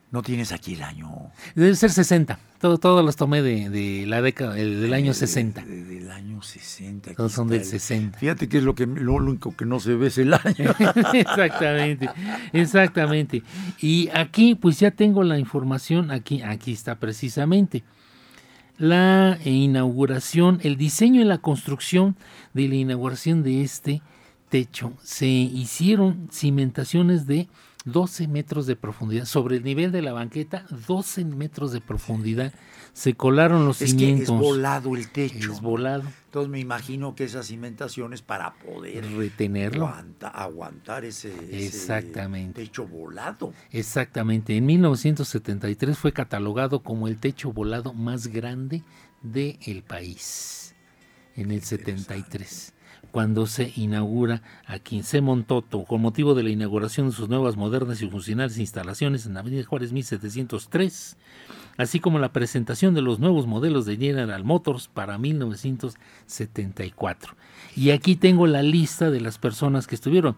[0.09, 1.09] No tienes aquí el año.
[1.53, 2.39] Debe ser 60.
[2.61, 5.61] Todo, todos los tomé de, de la década, el del año 60.
[5.65, 7.09] De- de- del año 60.
[7.11, 8.17] aquí Todos son del el- 60.
[8.17, 10.73] Fíjate que es lo, que, lo único que no se ve es el año.
[11.13, 12.09] exactamente,
[12.53, 13.43] exactamente.
[13.81, 17.83] Y aquí, pues ya tengo la información, aquí, aquí está precisamente.
[18.77, 22.15] La inauguración, el diseño y la construcción
[22.53, 24.01] de la inauguración de este
[24.49, 24.93] techo.
[25.03, 27.47] Se hicieron cimentaciones de
[27.87, 29.25] 12 metros de profundidad.
[29.25, 32.53] Sobre el nivel de la banqueta, 12 metros de profundidad.
[32.93, 34.39] Se colaron los es que es cimientos.
[34.39, 35.53] volado el techo.
[35.53, 36.03] Es volado.
[36.25, 39.87] Entonces me imagino que esas cimentaciones para poder Retenerlo.
[39.87, 41.31] aguanta- aguantar ese,
[42.53, 43.53] techo volado.
[43.71, 48.83] Exactamente, en 1973 fue catalogado como el techo volado más grande
[49.21, 50.75] del país.
[51.35, 52.73] En el 73,
[53.17, 57.99] cuando se inaugura aquí en Semontoto, con motivo de la inauguración de sus nuevas modernas
[58.03, 61.17] y funcionales instalaciones en Avenida Juárez 1703,
[61.77, 67.33] así como la presentación de los nuevos modelos de General Motors para 1974.
[67.75, 70.35] Y aquí tengo la lista de las personas que estuvieron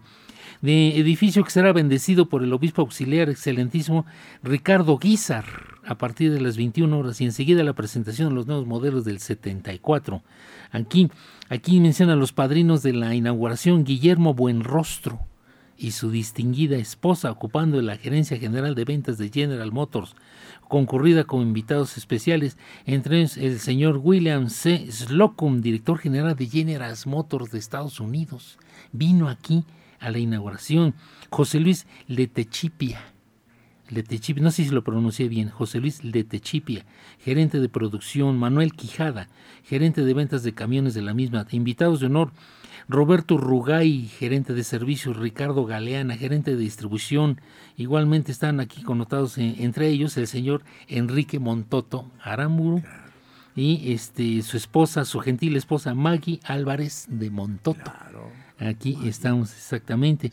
[0.60, 4.04] de edificio que será bendecido por el obispo auxiliar excelentísimo
[4.42, 5.44] Ricardo Guizar
[5.84, 9.20] a partir de las 21 horas y enseguida la presentación de los nuevos modelos del
[9.20, 10.22] 74.
[10.70, 11.10] Aquí,
[11.48, 15.20] aquí menciona a los padrinos de la inauguración Guillermo Buenrostro
[15.80, 20.14] y su distinguida esposa ocupando la gerencia general de ventas de General Motors,
[20.68, 24.92] concurrida con invitados especiales, entre ellos el señor William C.
[24.92, 28.58] Slocum, director general de General Motors de Estados Unidos.
[28.92, 29.64] Vino aquí
[30.00, 30.94] a la inauguración.
[31.30, 33.00] José Luis Letechipia.
[33.90, 36.84] Letechipia, no sé si lo pronuncié bien, José Luis Letechipia,
[37.18, 39.28] gerente de producción, Manuel Quijada,
[39.64, 42.30] gerente de ventas de camiones de la misma, invitados de honor,
[42.88, 47.40] Roberto Rugay, gerente de servicios, Ricardo Galeana, gerente de distribución,
[47.76, 52.82] igualmente están aquí connotados eh, entre ellos el señor Enrique Montoto Aramuro
[53.56, 57.92] y este su esposa, su gentil esposa Maggie Álvarez de Montoto.
[58.60, 60.30] Aquí estamos exactamente.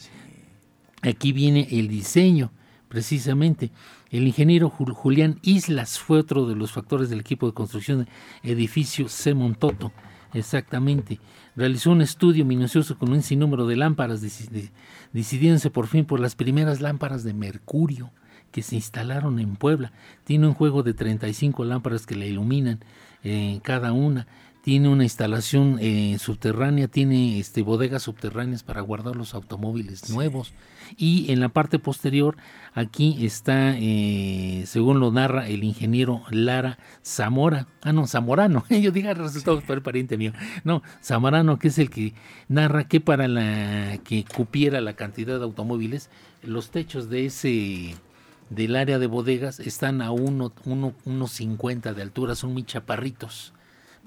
[1.02, 2.52] Aquí viene el diseño,
[2.90, 3.72] precisamente.
[4.12, 8.08] El ingeniero Jul- Julián Islas fue otro de los factores del equipo de construcción del
[8.54, 9.34] edificio C.
[9.34, 9.92] Montoto.
[10.34, 11.20] Exactamente.
[11.56, 14.72] Realizó un estudio minucioso con un sinnúmero de lámparas, deci- de-
[15.14, 18.12] decidiéndose por fin por las primeras lámparas de mercurio
[18.52, 19.92] que se instalaron en Puebla.
[20.26, 22.80] Tiene un juego de 35 lámparas que la iluminan
[23.24, 24.28] eh, cada una.
[24.68, 30.52] Tiene una instalación eh, subterránea, tiene este, bodegas subterráneas para guardar los automóviles nuevos.
[30.98, 32.36] Y en la parte posterior,
[32.74, 39.14] aquí está, eh, según lo narra el ingeniero Lara Zamora, ah, no, Zamorano, yo diga
[39.14, 40.34] resultado el pariente mío,
[40.66, 42.14] no, Zamorano, que es el que
[42.50, 46.10] narra que para la que cupiera la cantidad de automóviles,
[46.44, 47.96] los techos de ese
[48.50, 53.54] del área de bodegas están a uno, uno, unos 50 de altura, son muy chaparritos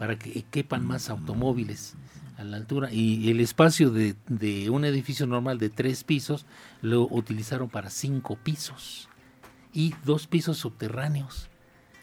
[0.00, 1.94] para que quepan más automóviles
[2.38, 2.90] a la altura.
[2.90, 6.46] Y el espacio de, de un edificio normal de tres pisos
[6.80, 9.10] lo utilizaron para cinco pisos
[9.74, 11.50] y dos pisos subterráneos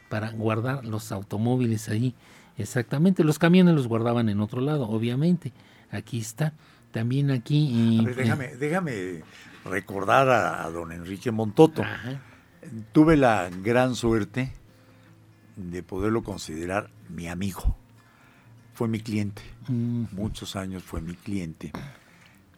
[0.10, 2.14] para guardar los automóviles ahí.
[2.56, 5.52] Exactamente, los camiones los guardaban en otro lado, obviamente.
[5.90, 6.54] Aquí está.
[6.92, 7.98] También aquí...
[8.00, 9.24] A ver, déjame, déjame
[9.66, 11.82] recordar a, a don Enrique Montoto.
[11.82, 12.22] Ajá.
[12.92, 14.54] Tuve la gran suerte
[15.56, 17.76] de poderlo considerar mi amigo.
[18.78, 19.42] Fue mi cliente.
[19.70, 21.72] Mm, Muchos años fue mi cliente.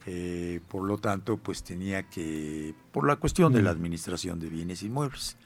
[0.05, 4.83] Eh, por lo tanto, pues tenía que, por la cuestión de la administración de bienes
[4.83, 5.37] inmuebles.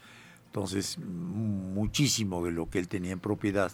[0.47, 3.71] Entonces, muchísimo de lo que él tenía en propiedad,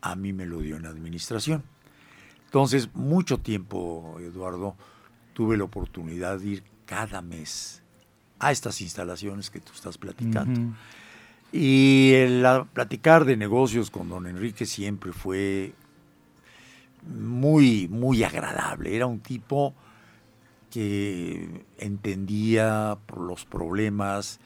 [0.00, 1.62] a mí me lo dio en administración.
[2.46, 4.74] Entonces, mucho tiempo, Eduardo,
[5.34, 7.80] tuve la oportunidad de ir cada mes
[8.40, 10.74] a estas instalaciones que tú estás platicando.
[11.52, 15.74] Y el platicar de negocios con don Enrique siempre fue
[17.06, 18.94] muy, muy agradable.
[18.94, 19.74] Era un tipo
[20.70, 24.40] que entendía los problemas,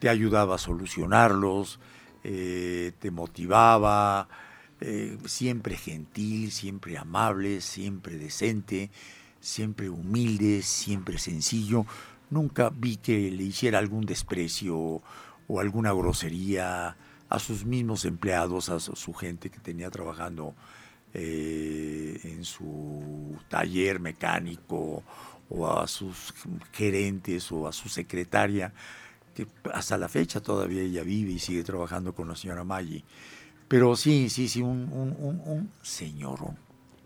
[0.00, 1.78] te ayudaba a solucionarlos,
[2.24, 4.28] eh, te motivaba,
[4.80, 8.90] eh, siempre gentil, siempre amable, siempre decente,
[9.40, 11.86] siempre humilde, siempre sencillo.
[12.30, 15.02] Nunca vi que le hiciera algún desprecio
[15.48, 16.96] o alguna grosería
[17.28, 20.54] a sus mismos empleados, a su gente que tenía trabajando
[21.14, 25.02] eh, en su taller mecánico
[25.50, 26.34] o a sus
[26.72, 28.72] gerentes o a su secretaria,
[29.34, 33.04] que hasta la fecha todavía ella vive y sigue trabajando con la señora Maggi.
[33.68, 36.56] Pero sí, sí, sí, un, un, señorón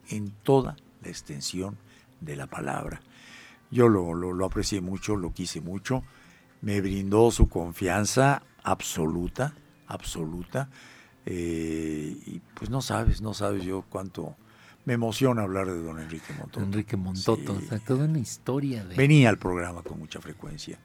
[0.08, 1.76] en toda la extensión
[2.20, 3.00] de la palabra.
[3.70, 6.04] Yo lo, lo aprecié mucho, lo quise mucho,
[6.60, 9.54] me brindó su confianza absoluta,
[9.86, 10.68] absoluta,
[11.26, 14.36] eh, y pues no sabes, no sabes yo cuánto
[14.84, 16.60] me emociona hablar de don Enrique Montoto.
[16.64, 17.64] Enrique Montoto, Sí.
[17.64, 18.96] o sea, toda una historia de...
[18.96, 20.78] Venía al programa con mucha frecuencia.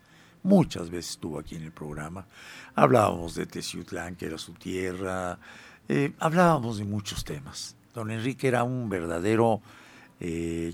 [0.43, 2.27] Muchas veces estuvo aquí en el programa.
[2.75, 5.39] Hablábamos de Teciutlán, que era su tierra.
[5.89, 7.75] eh, hablábamos de muchos temas.
[7.95, 9.61] Don Enrique era un verdadero,
[10.19, 10.73] eh,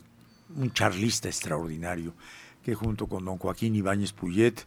[0.56, 2.13] un charlista extraordinario,
[2.62, 4.65] que junto con don Joaquín Ibáñez Puyet,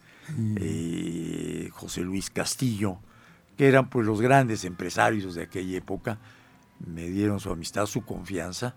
[0.56, 2.98] eh, José Luis Castillo,
[3.56, 6.18] que eran pues los grandes empresarios de aquella época,
[6.86, 8.74] me dieron su amistad, su confianza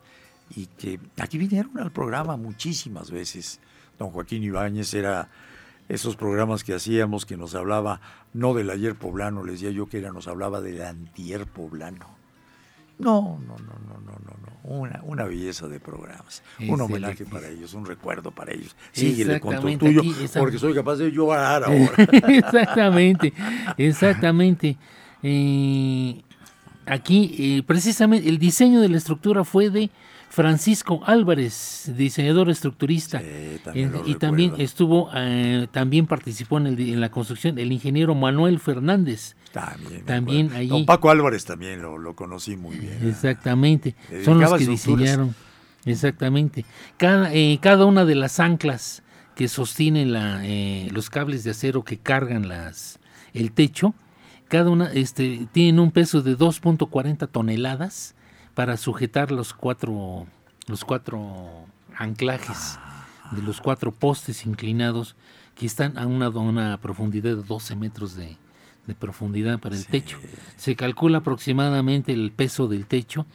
[0.56, 3.60] y que aquí vinieron al programa muchísimas veces.
[3.98, 5.30] Don Joaquín Ibáñez era
[5.90, 8.00] esos programas que hacíamos que nos hablaba
[8.34, 12.19] no del ayer poblano, les decía yo que era, nos hablaba del antier poblano.
[13.00, 14.60] No, no, no, no, no, no, no.
[14.64, 16.44] Una, una belleza de programas.
[16.68, 18.76] Un homenaje para ellos, un recuerdo para ellos.
[18.92, 21.92] Síguele con tu tuyo, aquí porque soy capaz de llorar ahora.
[22.28, 23.34] exactamente,
[23.78, 24.78] exactamente.
[25.24, 26.22] Eh,
[26.86, 29.90] aquí, eh, precisamente, el diseño de la estructura fue de
[30.30, 33.20] Francisco Álvarez, diseñador estructurista.
[33.20, 37.72] Sí, también En- y también estuvo, eh, también participó en, el en la construcción el
[37.72, 39.36] ingeniero Manuel Fernández.
[39.52, 43.00] También, También Don Paco Álvarez también lo, lo conocí muy bien.
[43.08, 43.96] Exactamente.
[44.24, 45.34] Son los que diseñaron.
[45.86, 46.66] Exactamente.
[46.98, 49.02] Cada, eh, cada una de las anclas
[49.36, 53.00] que sostienen la, eh, los cables de acero que cargan las,
[53.34, 53.96] el techo,
[54.50, 58.16] cada una este, tienen un peso de 2.40 toneladas
[58.54, 60.28] para sujetar los cuatro,
[60.68, 62.80] los cuatro anclajes
[63.32, 65.16] de los cuatro postes inclinados
[65.56, 68.38] que están a una, a una profundidad de 12 metros de,
[68.88, 70.18] de profundidad para el techo.
[70.58, 73.26] Se calcula aproximadamente el peso del techo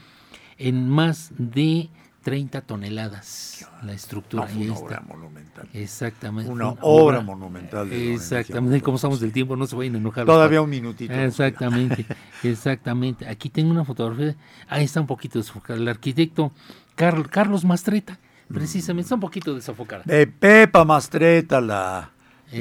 [0.58, 1.90] en más de
[2.24, 4.44] 30 toneladas la estructura.
[4.44, 5.68] No, Ahí una obra monumental.
[5.72, 6.50] Exactamente.
[6.50, 8.80] Una Una obra monumental de Exactamente.
[8.80, 9.54] ¿Cómo estamos del tiempo?
[9.56, 10.26] No se vayan a enojar.
[10.26, 11.12] Todavía un minutito.
[11.12, 12.04] Exactamente,
[12.42, 13.28] exactamente.
[13.28, 14.34] Aquí tengo una fotografía.
[14.68, 15.78] Ahí está un poquito desfocada.
[15.78, 16.52] El arquitecto
[16.96, 20.02] Carl- Carlos Mastreta, precisamente, está un poquito desfocada.
[20.04, 22.10] De Pepa Mastreta, la,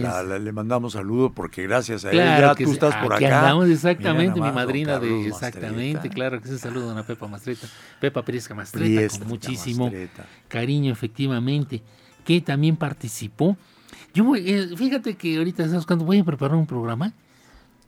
[0.02, 3.40] la- la- le mandamos saludos porque gracias a Claro ella tú estás por Aquí acá.
[3.42, 5.28] andamos, exactamente, mi madrina de.
[5.28, 6.14] Exactamente, Mastreta.
[6.16, 7.68] claro que se saluda a Pepa Mastreta.
[8.00, 10.26] Pepa Priesca Mastreta, Priesca con muchísimo Mastreta.
[10.48, 11.82] cariño, efectivamente,
[12.26, 13.58] que también participó.
[14.14, 17.14] Yo, voy- eh, fíjate que ahorita estás cuando voy a preparar un programa,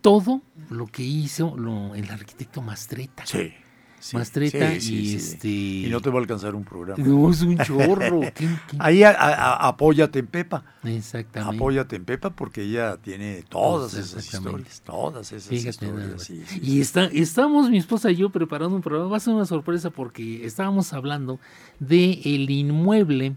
[0.01, 3.25] todo lo que hizo lo- el arquitecto Mastreta.
[3.25, 3.53] Sí.
[3.99, 5.47] Sí, Mastreta sí, sí, y este.
[5.47, 7.03] Y no te va a alcanzar un programa.
[7.03, 8.21] No, es un chorro.
[8.21, 8.47] ¿qué- qué?
[8.79, 10.63] Ahí a- a- apóyate en Pepa.
[10.83, 11.55] Exactamente.
[11.55, 14.81] Apóyate en Pepa porque ella tiene todas Pues, esas historias.
[14.85, 16.29] Todas esas Fíjate historias.
[16.61, 19.09] y está, estamos, mi esposa y yo, preparando un programa.
[19.09, 21.39] Va a ser una sorpresa porque estábamos hablando
[21.79, 23.35] de el inmueble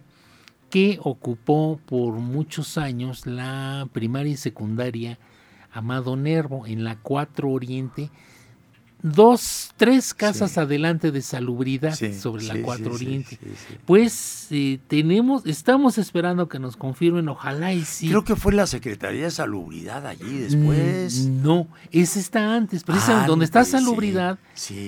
[0.70, 5.18] que ocupó por muchos años la primaria y secundaria
[5.72, 8.10] Amado Nervo en la 4 Oriente,
[9.02, 10.60] dos, tres casas Sí.
[10.60, 13.38] adelante de salubridad Sí, sobre la sí, 4 sí, sí, Oriente.
[13.86, 18.08] Pues eh, tenemos, estamos esperando que nos confirmen, ojalá y sí.
[18.08, 21.26] Creo que fue la Secretaría de Salubridad allí después.
[21.28, 24.38] Mm, No, ese está antes, precisamente donde está salubridad,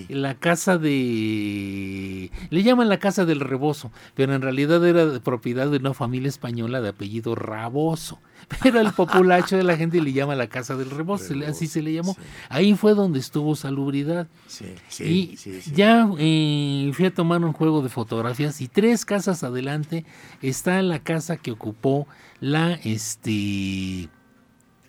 [0.09, 2.31] la casa de...
[2.51, 6.29] Le llaman la casa del rebozo, pero en realidad era de propiedad de una familia
[6.29, 8.19] española de apellido Raboso.
[8.63, 11.83] Pero el populacho de la gente le llama la casa del rebozo, le- así se
[11.83, 12.17] le llamó.
[12.49, 14.00] Ahí fue donde estuvo salubridad.
[14.47, 15.73] Sí, sí, y sí, sí.
[15.75, 20.05] ya eh, fui a tomar un juego de fotografías y tres casas adelante
[20.43, 22.07] está la casa que ocupó
[22.41, 24.09] la este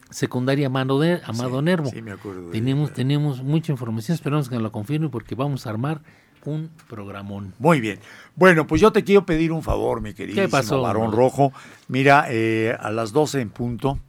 [0.10, 1.90] secundaria Amado, de- Amado Nervo.
[1.90, 2.48] Sí, me acuerdo.
[2.48, 6.02] de- tenemos, tenemos mucha información, esperamos que nos la confirme porque vamos a armar
[6.44, 7.54] un programón.
[7.60, 8.00] Muy bien.
[8.36, 10.36] Bueno, pues yo te quiero pedir un favor, mi querido
[10.82, 11.12] Barón?
[11.12, 11.54] Rojo.
[11.88, 14.00] Mira, eh, a las 12 en punto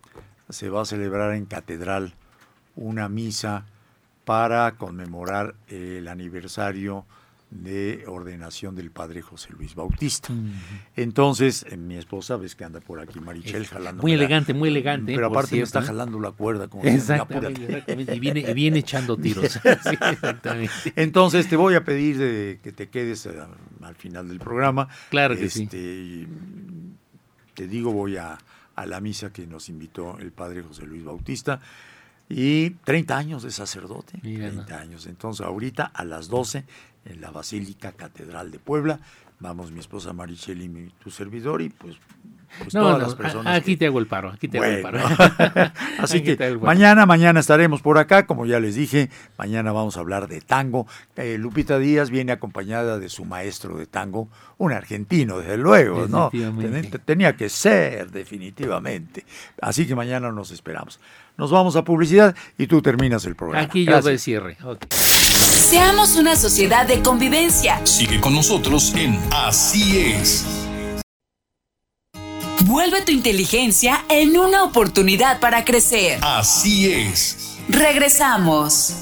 [0.48, 2.14] se va a celebrar en Catedral
[2.74, 3.66] una misa
[4.24, 7.04] para conmemorar el aniversario
[7.50, 10.32] de ordenación del padre José Luis Bautista.
[10.96, 14.00] Entonces, eh, mi esposa, ves que anda por aquí, Marichel, jalando.
[14.00, 15.14] Muy elegante, muy elegante.
[15.14, 15.84] Pero aparte me está ¿eh?
[15.84, 16.68] jalando la cuerda.
[16.68, 17.64] Como Exactamente, "Apúrate".
[17.66, 19.52] exactamente, Y viene, y viene echando tiros.
[19.52, 20.72] Sí, exactamente.
[20.96, 23.34] Entonces te voy a pedir de que te quedes eh,
[23.82, 24.88] al final del programa.
[25.10, 25.64] Claro que sí.
[25.64, 26.26] Este,
[27.52, 28.38] Te digo, voy a,
[28.76, 31.60] a la misa que nos invitó el padre José Luis Bautista.
[32.34, 34.18] Y 30 años de sacerdote.
[34.22, 35.06] Mira, 30 años.
[35.06, 36.64] Entonces, ahorita a las 12
[37.04, 39.00] en la Basílica Catedral de Puebla.
[39.40, 41.96] Vamos mi esposa Marichel y mi- tu servidor y pues,
[42.60, 43.56] pues No, todas no, las personas.
[43.58, 45.00] aquí que- te hago el paro, aquí te hago el paro.
[45.98, 50.00] así Aquí que mañana, mañana estaremos por acá, como ya les dije, mañana vamos a
[50.00, 50.86] hablar de tango.
[51.16, 54.28] Eh, Lupita Díaz viene acompañada de su maestro de tango,
[54.58, 56.30] un argentino, desde luego, ¿no?
[57.04, 59.24] Tenía que ser, definitivamente.
[59.60, 61.00] Así que mañana nos esperamos.
[61.36, 63.64] Nos vamos a publicidad y tú terminas el programa.
[63.64, 64.56] Aquí yo doy cierre.
[65.30, 67.84] Seamos una sociedad de convivencia.
[67.86, 70.44] Sigue con nosotros en Así es.
[72.66, 76.18] Vuelve tu inteligencia en una oportunidad para crecer.
[76.22, 77.58] Así es.
[77.68, 78.94] Regresamos.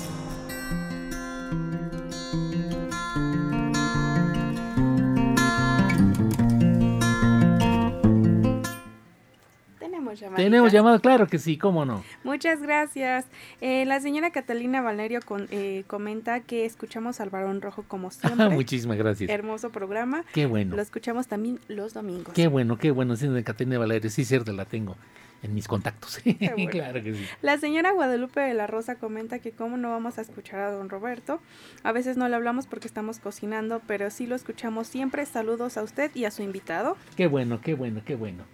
[10.11, 10.37] Tenemos llamada.
[10.45, 12.03] Tenemos llamado, claro que sí, cómo no.
[12.25, 13.27] Muchas gracias.
[13.61, 18.49] Eh, la señora Catalina Valerio con- eh, comenta que escuchamos al Barón Rojo como siempre.
[18.51, 19.31] Muchísimas gracias.
[19.31, 20.25] Hermoso programa.
[20.33, 20.77] Qué bueno.
[20.77, 22.35] Lo escuchamos también los domingos.
[22.35, 23.17] Qué bueno, qué bueno.
[23.17, 24.97] Sí, de Caterina Valeria, sí, cierto, la tengo
[25.43, 26.21] en mis contactos.
[26.25, 26.71] bueno.
[26.71, 27.25] claro que sí.
[27.41, 30.91] La señora Guadalupe de la Rosa comenta que cómo no vamos a escuchar a don
[30.91, 31.41] Roberto.
[31.83, 35.25] A veces no le hablamos porque estamos cocinando, pero sí lo escuchamos siempre.
[35.25, 36.97] Saludos a usted y a su invitado.
[37.17, 38.45] Qué bueno, qué bueno, qué bueno.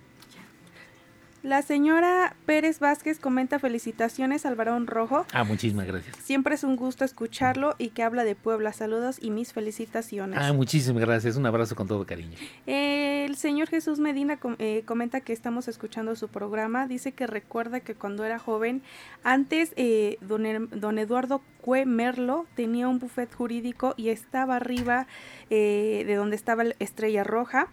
[1.46, 5.24] La señora Pérez Vázquez comenta felicitaciones al Barón Rojo.
[5.32, 6.16] Ah, muchísimas gracias.
[6.16, 8.72] Siempre es un gusto escucharlo y que habla de Puebla.
[8.72, 10.40] Saludos y mis felicitaciones.
[10.42, 11.36] Ah, muchísimas gracias.
[11.36, 12.36] Un abrazo con todo cariño.
[12.66, 16.88] El señor Jesús Medina com- eh, comenta que estamos escuchando su programa.
[16.88, 18.82] Dice que recuerda que cuando era joven,
[19.22, 25.06] antes eh, don, don Eduardo Cue Merlo tenía un buffet jurídico y estaba arriba
[25.50, 27.68] eh, de donde estaba la Estrella Roja.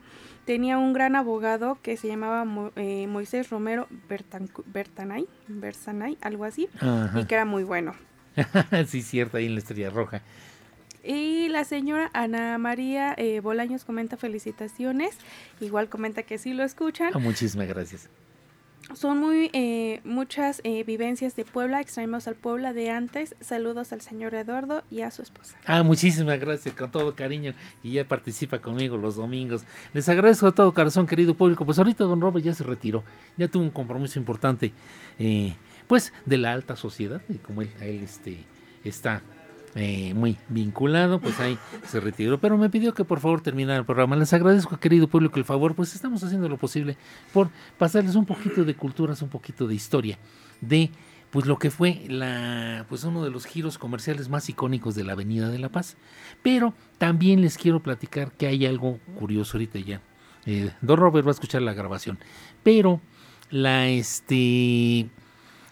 [0.46, 3.88] Tenía un gran abogado que se llamaba Mo- eh, Moisés Romero
[4.74, 6.68] Bertanay, Bersanay, algo así,
[7.16, 7.94] y que era muy bueno.
[8.88, 10.22] sí, cierto, ahí en la Estrella Roja.
[11.04, 15.18] Y la señora Ana María eh, Bolaños comenta felicitaciones.
[15.60, 17.12] Igual comenta que sí lo escuchan.
[17.14, 18.10] Ah, muchísimas gracias.
[18.94, 21.82] Son muy eh, muchas eh, vivencias de Puebla.
[21.82, 23.36] Extraemos al Puebla de antes.
[23.40, 25.58] Saludos al señor Eduardo y a su esposa.
[25.66, 27.54] Ah, muchísimas gracias, con todo cariño.
[27.82, 29.64] Y ya participa conmigo los domingos.
[29.94, 31.66] Les agradezco de todo corazón, querido público.
[31.66, 33.04] Pues ahorita don Robert ya se retiró.
[33.38, 34.74] Ya tuvo un compromiso importante,
[35.18, 35.56] eh,
[35.88, 37.22] pues, de la alta sociedad.
[37.30, 38.44] Y como él, él este,
[38.84, 39.22] está
[39.76, 41.58] eh, muy vinculado, pues ahí
[41.88, 42.40] se retiró.
[42.40, 44.16] Pero me pidió que por favor terminara el programa.
[44.16, 45.76] Les agradezco, querido público, el favor.
[45.76, 46.98] Pues estamos haciendo lo posible
[47.34, 50.18] por pasarles un poquito de culturas, un poquito de historia
[50.62, 50.90] de
[51.32, 55.14] pues lo que fue la pues uno de los giros comerciales más icónicos de la
[55.14, 55.98] Avenida de la Paz.
[56.44, 60.00] Pero también les quiero platicar que hay algo curioso ahorita ya.
[60.46, 62.20] Eh, Don Robert va a escuchar la grabación.
[62.62, 63.02] Pero
[63.50, 65.10] la este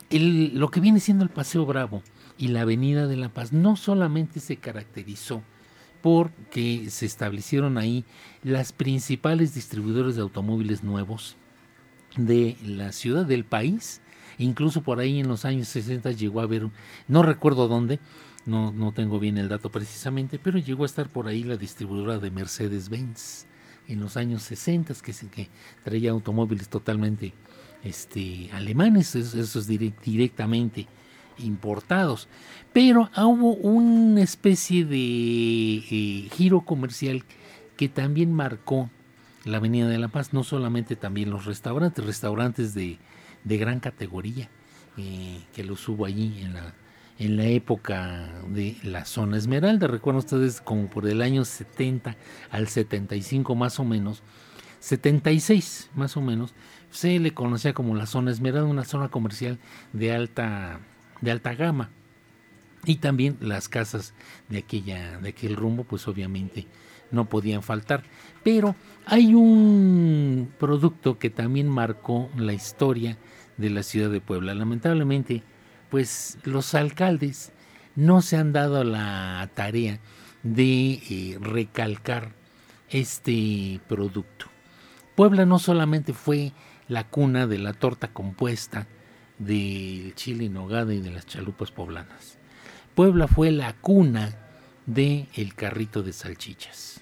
[0.10, 2.02] el- lo que viene siendo el Paseo Bravo
[2.42, 5.44] y la Avenida de la Paz no solamente se caracterizó
[6.02, 8.04] porque se establecieron ahí
[8.42, 11.38] las principales distribuidores de automóviles nuevos
[12.18, 14.02] de la ciudad, del país.
[14.40, 16.70] Incluso por ahí en los años 60 llegó a haber,
[17.08, 18.00] no recuerdo dónde,
[18.48, 22.18] no, no tengo bien el dato precisamente, pero llegó a estar por ahí la distribuidora
[22.18, 23.46] de Mercedes-Benz
[23.88, 25.50] en los años 60, que, que
[25.84, 27.34] traía automóviles totalmente
[27.84, 30.88] este, alemanes, eso, eso es direc- directamente
[31.38, 32.28] importados.
[32.74, 37.24] Pero hubo una especie de eh, giro comercial
[37.78, 38.90] que también marcó
[39.46, 43.00] la Avenida de la Paz, no solamente también los restaurantes, restaurantes de,
[43.44, 44.50] gran categoría,
[44.98, 46.74] eh, que los hubo allí en la,
[47.22, 49.88] en la época de la zona Esmeralda.
[49.88, 52.16] Recuerdan ustedes como por el año 70
[52.50, 54.24] al 75 más o menos,
[54.80, 56.54] 76 más o menos,
[56.90, 59.60] se le conocía como la zona Esmeralda, una zona comercial
[59.94, 60.80] de alta,
[61.22, 61.90] de alta gama.
[62.86, 64.14] Y también las casas
[64.50, 66.68] de, aquella, de aquel rumbo, pues obviamente
[67.12, 68.04] no podían faltar.
[68.44, 73.18] Pero hay un producto que también marcó la historia
[73.58, 74.56] de la ciudad de Puebla.
[74.56, 75.44] Lamentablemente,
[75.90, 77.52] pues los alcaldes
[77.96, 80.00] no se han dado la tarea
[80.44, 82.34] de eh, recalcar
[82.90, 84.48] este producto.
[85.16, 86.54] Puebla no solamente fue
[86.88, 88.88] la cuna de la torta compuesta,
[89.46, 92.38] del chile en nogada y de las chalupas poblanas.
[92.96, 94.36] Puebla fue la cuna
[94.86, 97.02] del el carrito de salchichas.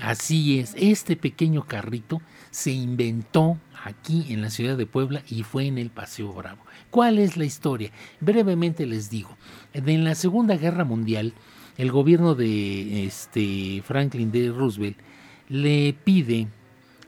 [0.00, 2.20] Así es, este pequeño carrito
[2.50, 6.62] se inventó aquí en la ciudad de Puebla y fue en el Paseo Bravo.
[6.90, 7.90] ¿Cuál es la historia?
[8.20, 9.36] Brevemente les digo.
[9.72, 11.32] En la Segunda Guerra Mundial,
[11.76, 14.50] el gobierno de este, Franklin D.
[14.50, 14.98] Roosevelt
[15.48, 16.48] le pide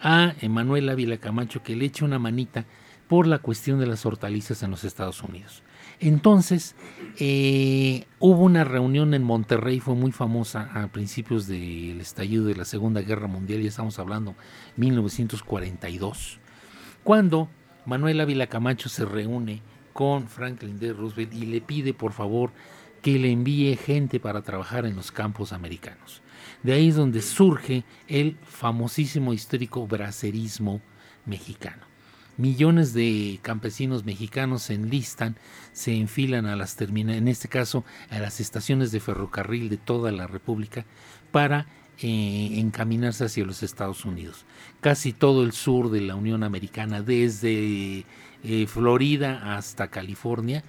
[0.00, 2.66] a Emanuel Ávila Camacho que le eche una manita
[3.08, 5.62] por la cuestión de las hortalizas en los Estados Unidos.
[6.00, 6.74] Entonces,
[7.18, 12.64] eh, hubo una reunión en Monterrey, fue muy famosa a principios del estallido de la
[12.64, 14.34] Segunda Guerra Mundial, ya estamos hablando
[14.76, 16.38] 1942,
[17.02, 17.48] cuando
[17.86, 20.92] Manuel Ávila Camacho se reúne con Franklin D.
[20.92, 22.52] Roosevelt y le pide por favor
[23.00, 26.20] que le envíe gente para trabajar en los campos americanos.
[26.62, 30.82] De ahí es donde surge el famosísimo histórico bracerismo
[31.24, 31.84] mexicano.
[32.36, 35.36] Millones de campesinos mexicanos se enlistan,
[35.72, 40.12] se enfilan a las terminales, en este caso a las estaciones de ferrocarril de toda
[40.12, 40.84] la República,
[41.32, 41.66] para
[41.98, 44.44] eh, encaminarse hacia los Estados Unidos.
[44.82, 48.04] Casi todo el sur de la Unión Americana, desde
[48.44, 50.62] eh, Florida hasta California,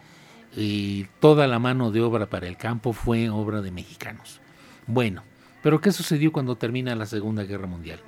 [0.56, 4.40] eh, toda la mano de obra para el campo fue obra de mexicanos.
[4.88, 5.24] Bueno,
[5.62, 8.00] pero ¿qué sucedió cuando termina la Segunda Guerra Mundial?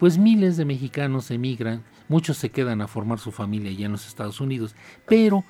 [0.00, 4.08] Pues miles de mexicanos emigran, muchos se quedan a formar su familia allá en los
[4.08, 4.74] Estados Unidos,
[5.06, 5.44] pero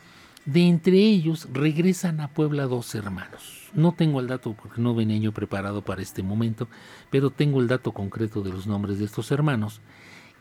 [0.44, 3.70] de entre ellos regresan a Puebla dos hermanos.
[3.74, 6.66] No tengo el dato porque no venía yo preparado para este momento,
[7.10, 9.80] pero tengo el dato concreto de los nombres de estos hermanos.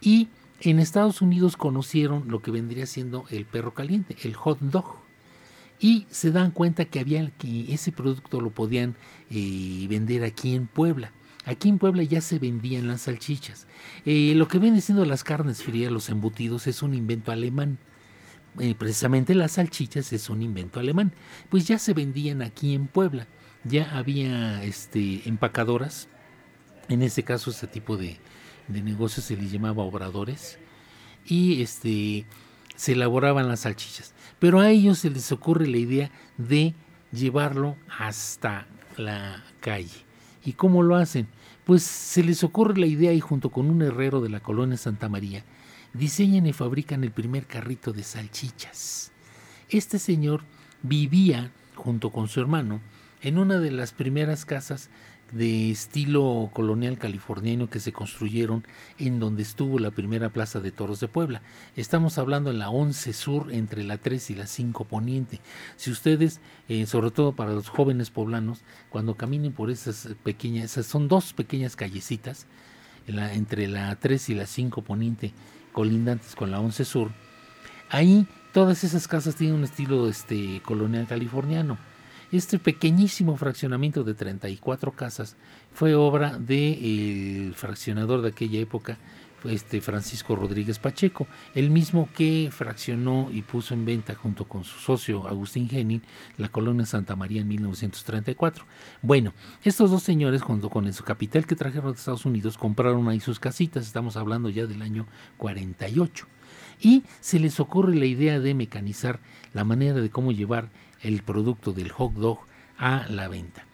[0.01, 0.29] Y
[0.61, 4.95] en Estados Unidos conocieron lo que vendría siendo el perro caliente, el hot dog.
[5.79, 8.95] Y se dan cuenta que había que ese producto lo podían
[9.29, 11.11] eh, vender aquí en Puebla.
[11.49, 13.65] Aquí en Puebla ya se vendían las salchichas.
[14.05, 17.79] Eh, lo que viene siendo las carnes frías, los embutidos, es un invento alemán.
[18.59, 21.11] Eh, precisamente las salchichas es un invento alemán.
[21.49, 23.27] Pues ya se vendían aquí en Puebla.
[23.63, 26.07] Ya había este, empacadoras.
[26.87, 28.19] En ese caso, este tipo de,
[28.67, 30.59] de negocios se les llamaba obradores.
[31.25, 32.27] Y este,
[32.75, 34.13] se elaboraban las salchichas.
[34.37, 36.75] Pero a ellos se les ocurre la idea de
[37.11, 40.08] llevarlo hasta la calle.
[40.49, 41.27] ¿Y cómo lo hacen?
[41.63, 45.07] Pues se les ocurre la idea y junto con un herrero de la colonia Santa
[45.07, 45.43] María,
[45.93, 49.11] diseñan y fabrican el primer carrito de salchichas.
[49.69, 50.41] Este señor
[50.81, 52.81] vivía, junto con su hermano,
[53.21, 54.89] en una de las primeras casas
[55.31, 58.65] de estilo colonial californiano que se construyeron
[58.97, 61.41] en donde estuvo la primera plaza de toros de Puebla.
[61.75, 65.39] Estamos hablando en la 11 Sur, entre la 3 y la 5 Poniente.
[65.75, 71.07] Si ustedes, eh, sobre todo para los jóvenes poblanos, cuando caminen por esas pequeñas, son
[71.07, 72.47] dos pequeñas callecitas,
[73.07, 75.33] entre la 3 y la 5 Poniente,
[75.71, 77.11] colindantes con la 11 Sur,
[77.89, 81.77] ahí todas esas casas tienen un estilo este, colonial californiano
[82.31, 85.35] este pequeñísimo fraccionamiento de 34 casas
[85.73, 88.97] fue obra del fraccionador de aquella época,
[89.45, 94.79] este Francisco Rodríguez Pacheco, el mismo que fraccionó y puso en venta junto con su
[94.79, 96.03] socio Agustín Genin
[96.37, 98.65] la colonia Santa María en 1934.
[99.01, 103.19] Bueno, estos dos señores junto con su capital que trajeron de Estados Unidos compraron ahí
[103.19, 105.07] sus casitas, estamos hablando ya del año
[105.37, 106.27] 48.
[106.81, 109.19] Y se les ocurre la idea de mecanizar
[109.53, 110.69] la manera de cómo llevar
[111.01, 112.39] el producto del hot dog
[112.77, 113.65] a la venta.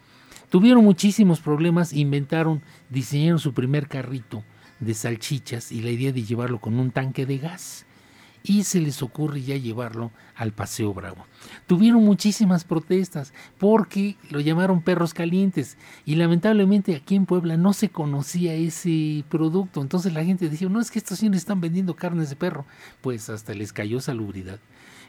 [0.50, 4.44] Tuvieron muchísimos problemas, inventaron, diseñaron su primer carrito
[4.80, 7.84] de salchichas y la idea de llevarlo con un tanque de gas.
[8.44, 11.26] Y se les ocurre ya llevarlo al Paseo Bravo.
[11.66, 17.88] Tuvieron muchísimas protestas porque lo llamaron perros calientes y lamentablemente aquí en Puebla no se
[17.88, 19.82] conocía ese producto.
[19.82, 22.66] Entonces la gente decía, no es que estos señores están vendiendo carnes de perro.
[23.00, 24.60] Pues hasta les cayó salubridad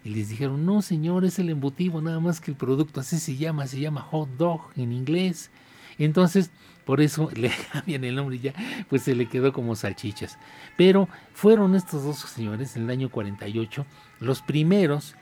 [0.07, 3.35] Y les dijeron, no señor, es el embutido, nada más que el producto así se
[3.35, 5.51] llama, se llama hot dog en inglés.
[5.97, 6.49] Entonces,
[6.85, 8.53] por eso le cambian el nombre y ya,
[8.87, 10.39] pues se le quedó como salchichas.
[10.77, 13.85] Pero fueron estos dos señores en el año 48
[14.21, 15.15] los primeros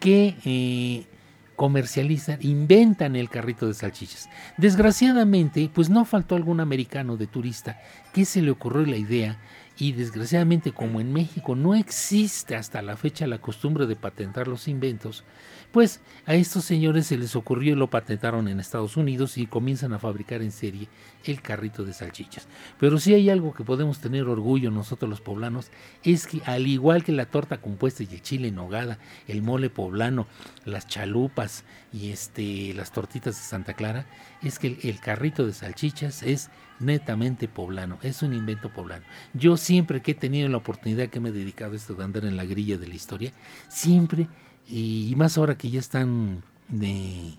[0.00, 1.06] que eh,
[1.54, 4.28] comercializan, inventan el carrito de salchichas.
[4.56, 7.80] Desgraciadamente, pues no faltó algún americano de turista
[8.12, 9.38] que se le ocurrió la idea
[9.82, 14.68] y desgraciadamente como en México no existe hasta la fecha la costumbre de patentar los
[14.68, 15.24] inventos,
[15.72, 19.92] pues a estos señores se les ocurrió y lo patentaron en Estados Unidos y comienzan
[19.92, 20.86] a fabricar en serie
[21.24, 22.46] el carrito de salchichas.
[22.78, 25.72] Pero si hay algo que podemos tener orgullo nosotros los poblanos,
[26.04, 29.68] es que al igual que la torta compuesta y el chile en nogada, el mole
[29.68, 30.28] poblano,
[30.64, 34.06] las chalupas y este, las tortitas de Santa Clara,
[34.42, 36.50] es que el, el carrito de salchichas es
[36.82, 39.04] netamente poblano, es un invento poblano.
[39.34, 42.24] Yo siempre que he tenido la oportunidad que me he dedicado a esto de andar
[42.24, 43.32] en la grilla de la historia,
[43.68, 44.28] siempre
[44.68, 47.34] y, más ahora que ya están de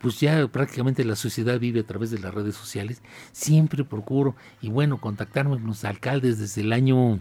[0.00, 4.68] pues ya prácticamente la sociedad vive a través de las redes sociales, siempre procuro, y
[4.68, 7.20] bueno, contactarme con los alcaldes desde el año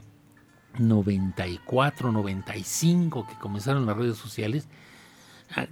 [0.80, 4.68] 94, 95 que comenzaron las redes sociales,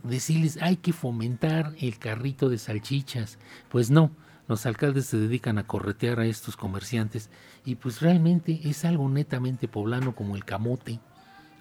[0.03, 3.39] decirles hay que fomentar el carrito de salchichas.
[3.69, 4.11] Pues no,
[4.51, 7.29] los alcaldes se dedican a corretear a estos comerciantes
[7.65, 10.99] y pues realmente es algo netamente poblano como el camote,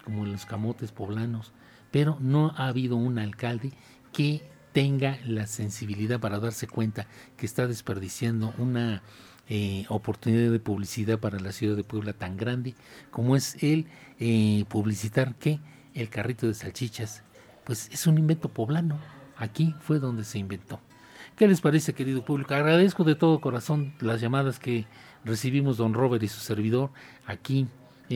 [0.03, 1.53] como los camotes poblanos
[1.91, 3.71] pero no ha habido un alcalde
[4.11, 9.03] que tenga la sensibilidad para darse cuenta que está desperdiciando una
[9.47, 12.73] eh, oportunidad de publicidad para la ciudad de Puebla tan grande
[13.09, 13.87] como es el
[14.19, 15.59] eh, publicitar que
[15.93, 17.23] el carrito de salchichas
[17.65, 18.99] pues es un invento poblano.
[19.37, 20.79] Aquí fue donde se inventó.
[21.41, 22.53] ¿Qué les parece, querido público?
[22.53, 24.85] Agradezco de todo corazón las llamadas que
[25.25, 26.91] recibimos don Robert y su servidor
[27.25, 27.67] aquí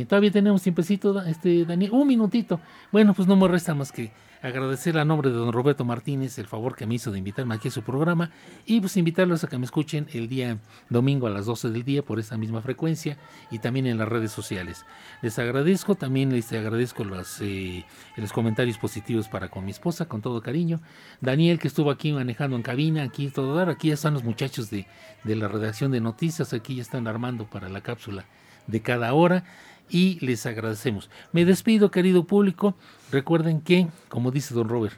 [0.03, 2.59] todavía tenemos tiempecito, este, Daniel, un minutito.
[2.91, 4.11] Bueno, pues no me resta más que
[4.45, 7.69] agradecer a nombre de don Roberto Martínez el favor que me hizo de invitarme aquí
[7.69, 8.31] a su programa
[8.65, 12.03] y pues invitarlos a que me escuchen el día domingo a las 12 del día
[12.03, 13.17] por esta misma frecuencia
[13.49, 14.85] y también en las redes sociales.
[15.21, 17.85] Les agradezco, también les agradezco los, eh,
[18.17, 20.79] los comentarios positivos para con mi esposa, con todo cariño.
[21.21, 24.69] Daniel que estuvo aquí manejando en cabina, aquí todo dar, aquí ya están los muchachos
[24.69, 24.85] de,
[25.23, 28.25] de la redacción de noticias, aquí ya están armando para la cápsula
[28.67, 29.43] de cada hora
[29.89, 31.09] y les agradecemos.
[31.31, 32.75] Me despido, querido público.
[33.11, 34.95] Recuerden que, como dice don Robert,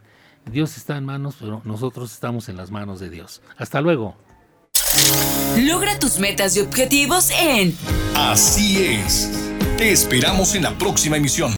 [0.52, 3.42] Dios está en manos, pero nosotros estamos en las manos de Dios.
[3.58, 4.16] Hasta luego.
[5.58, 7.76] Logra tus metas y objetivos en
[8.16, 9.32] Así es.
[9.78, 11.52] Te esperamos en la próxima emisión.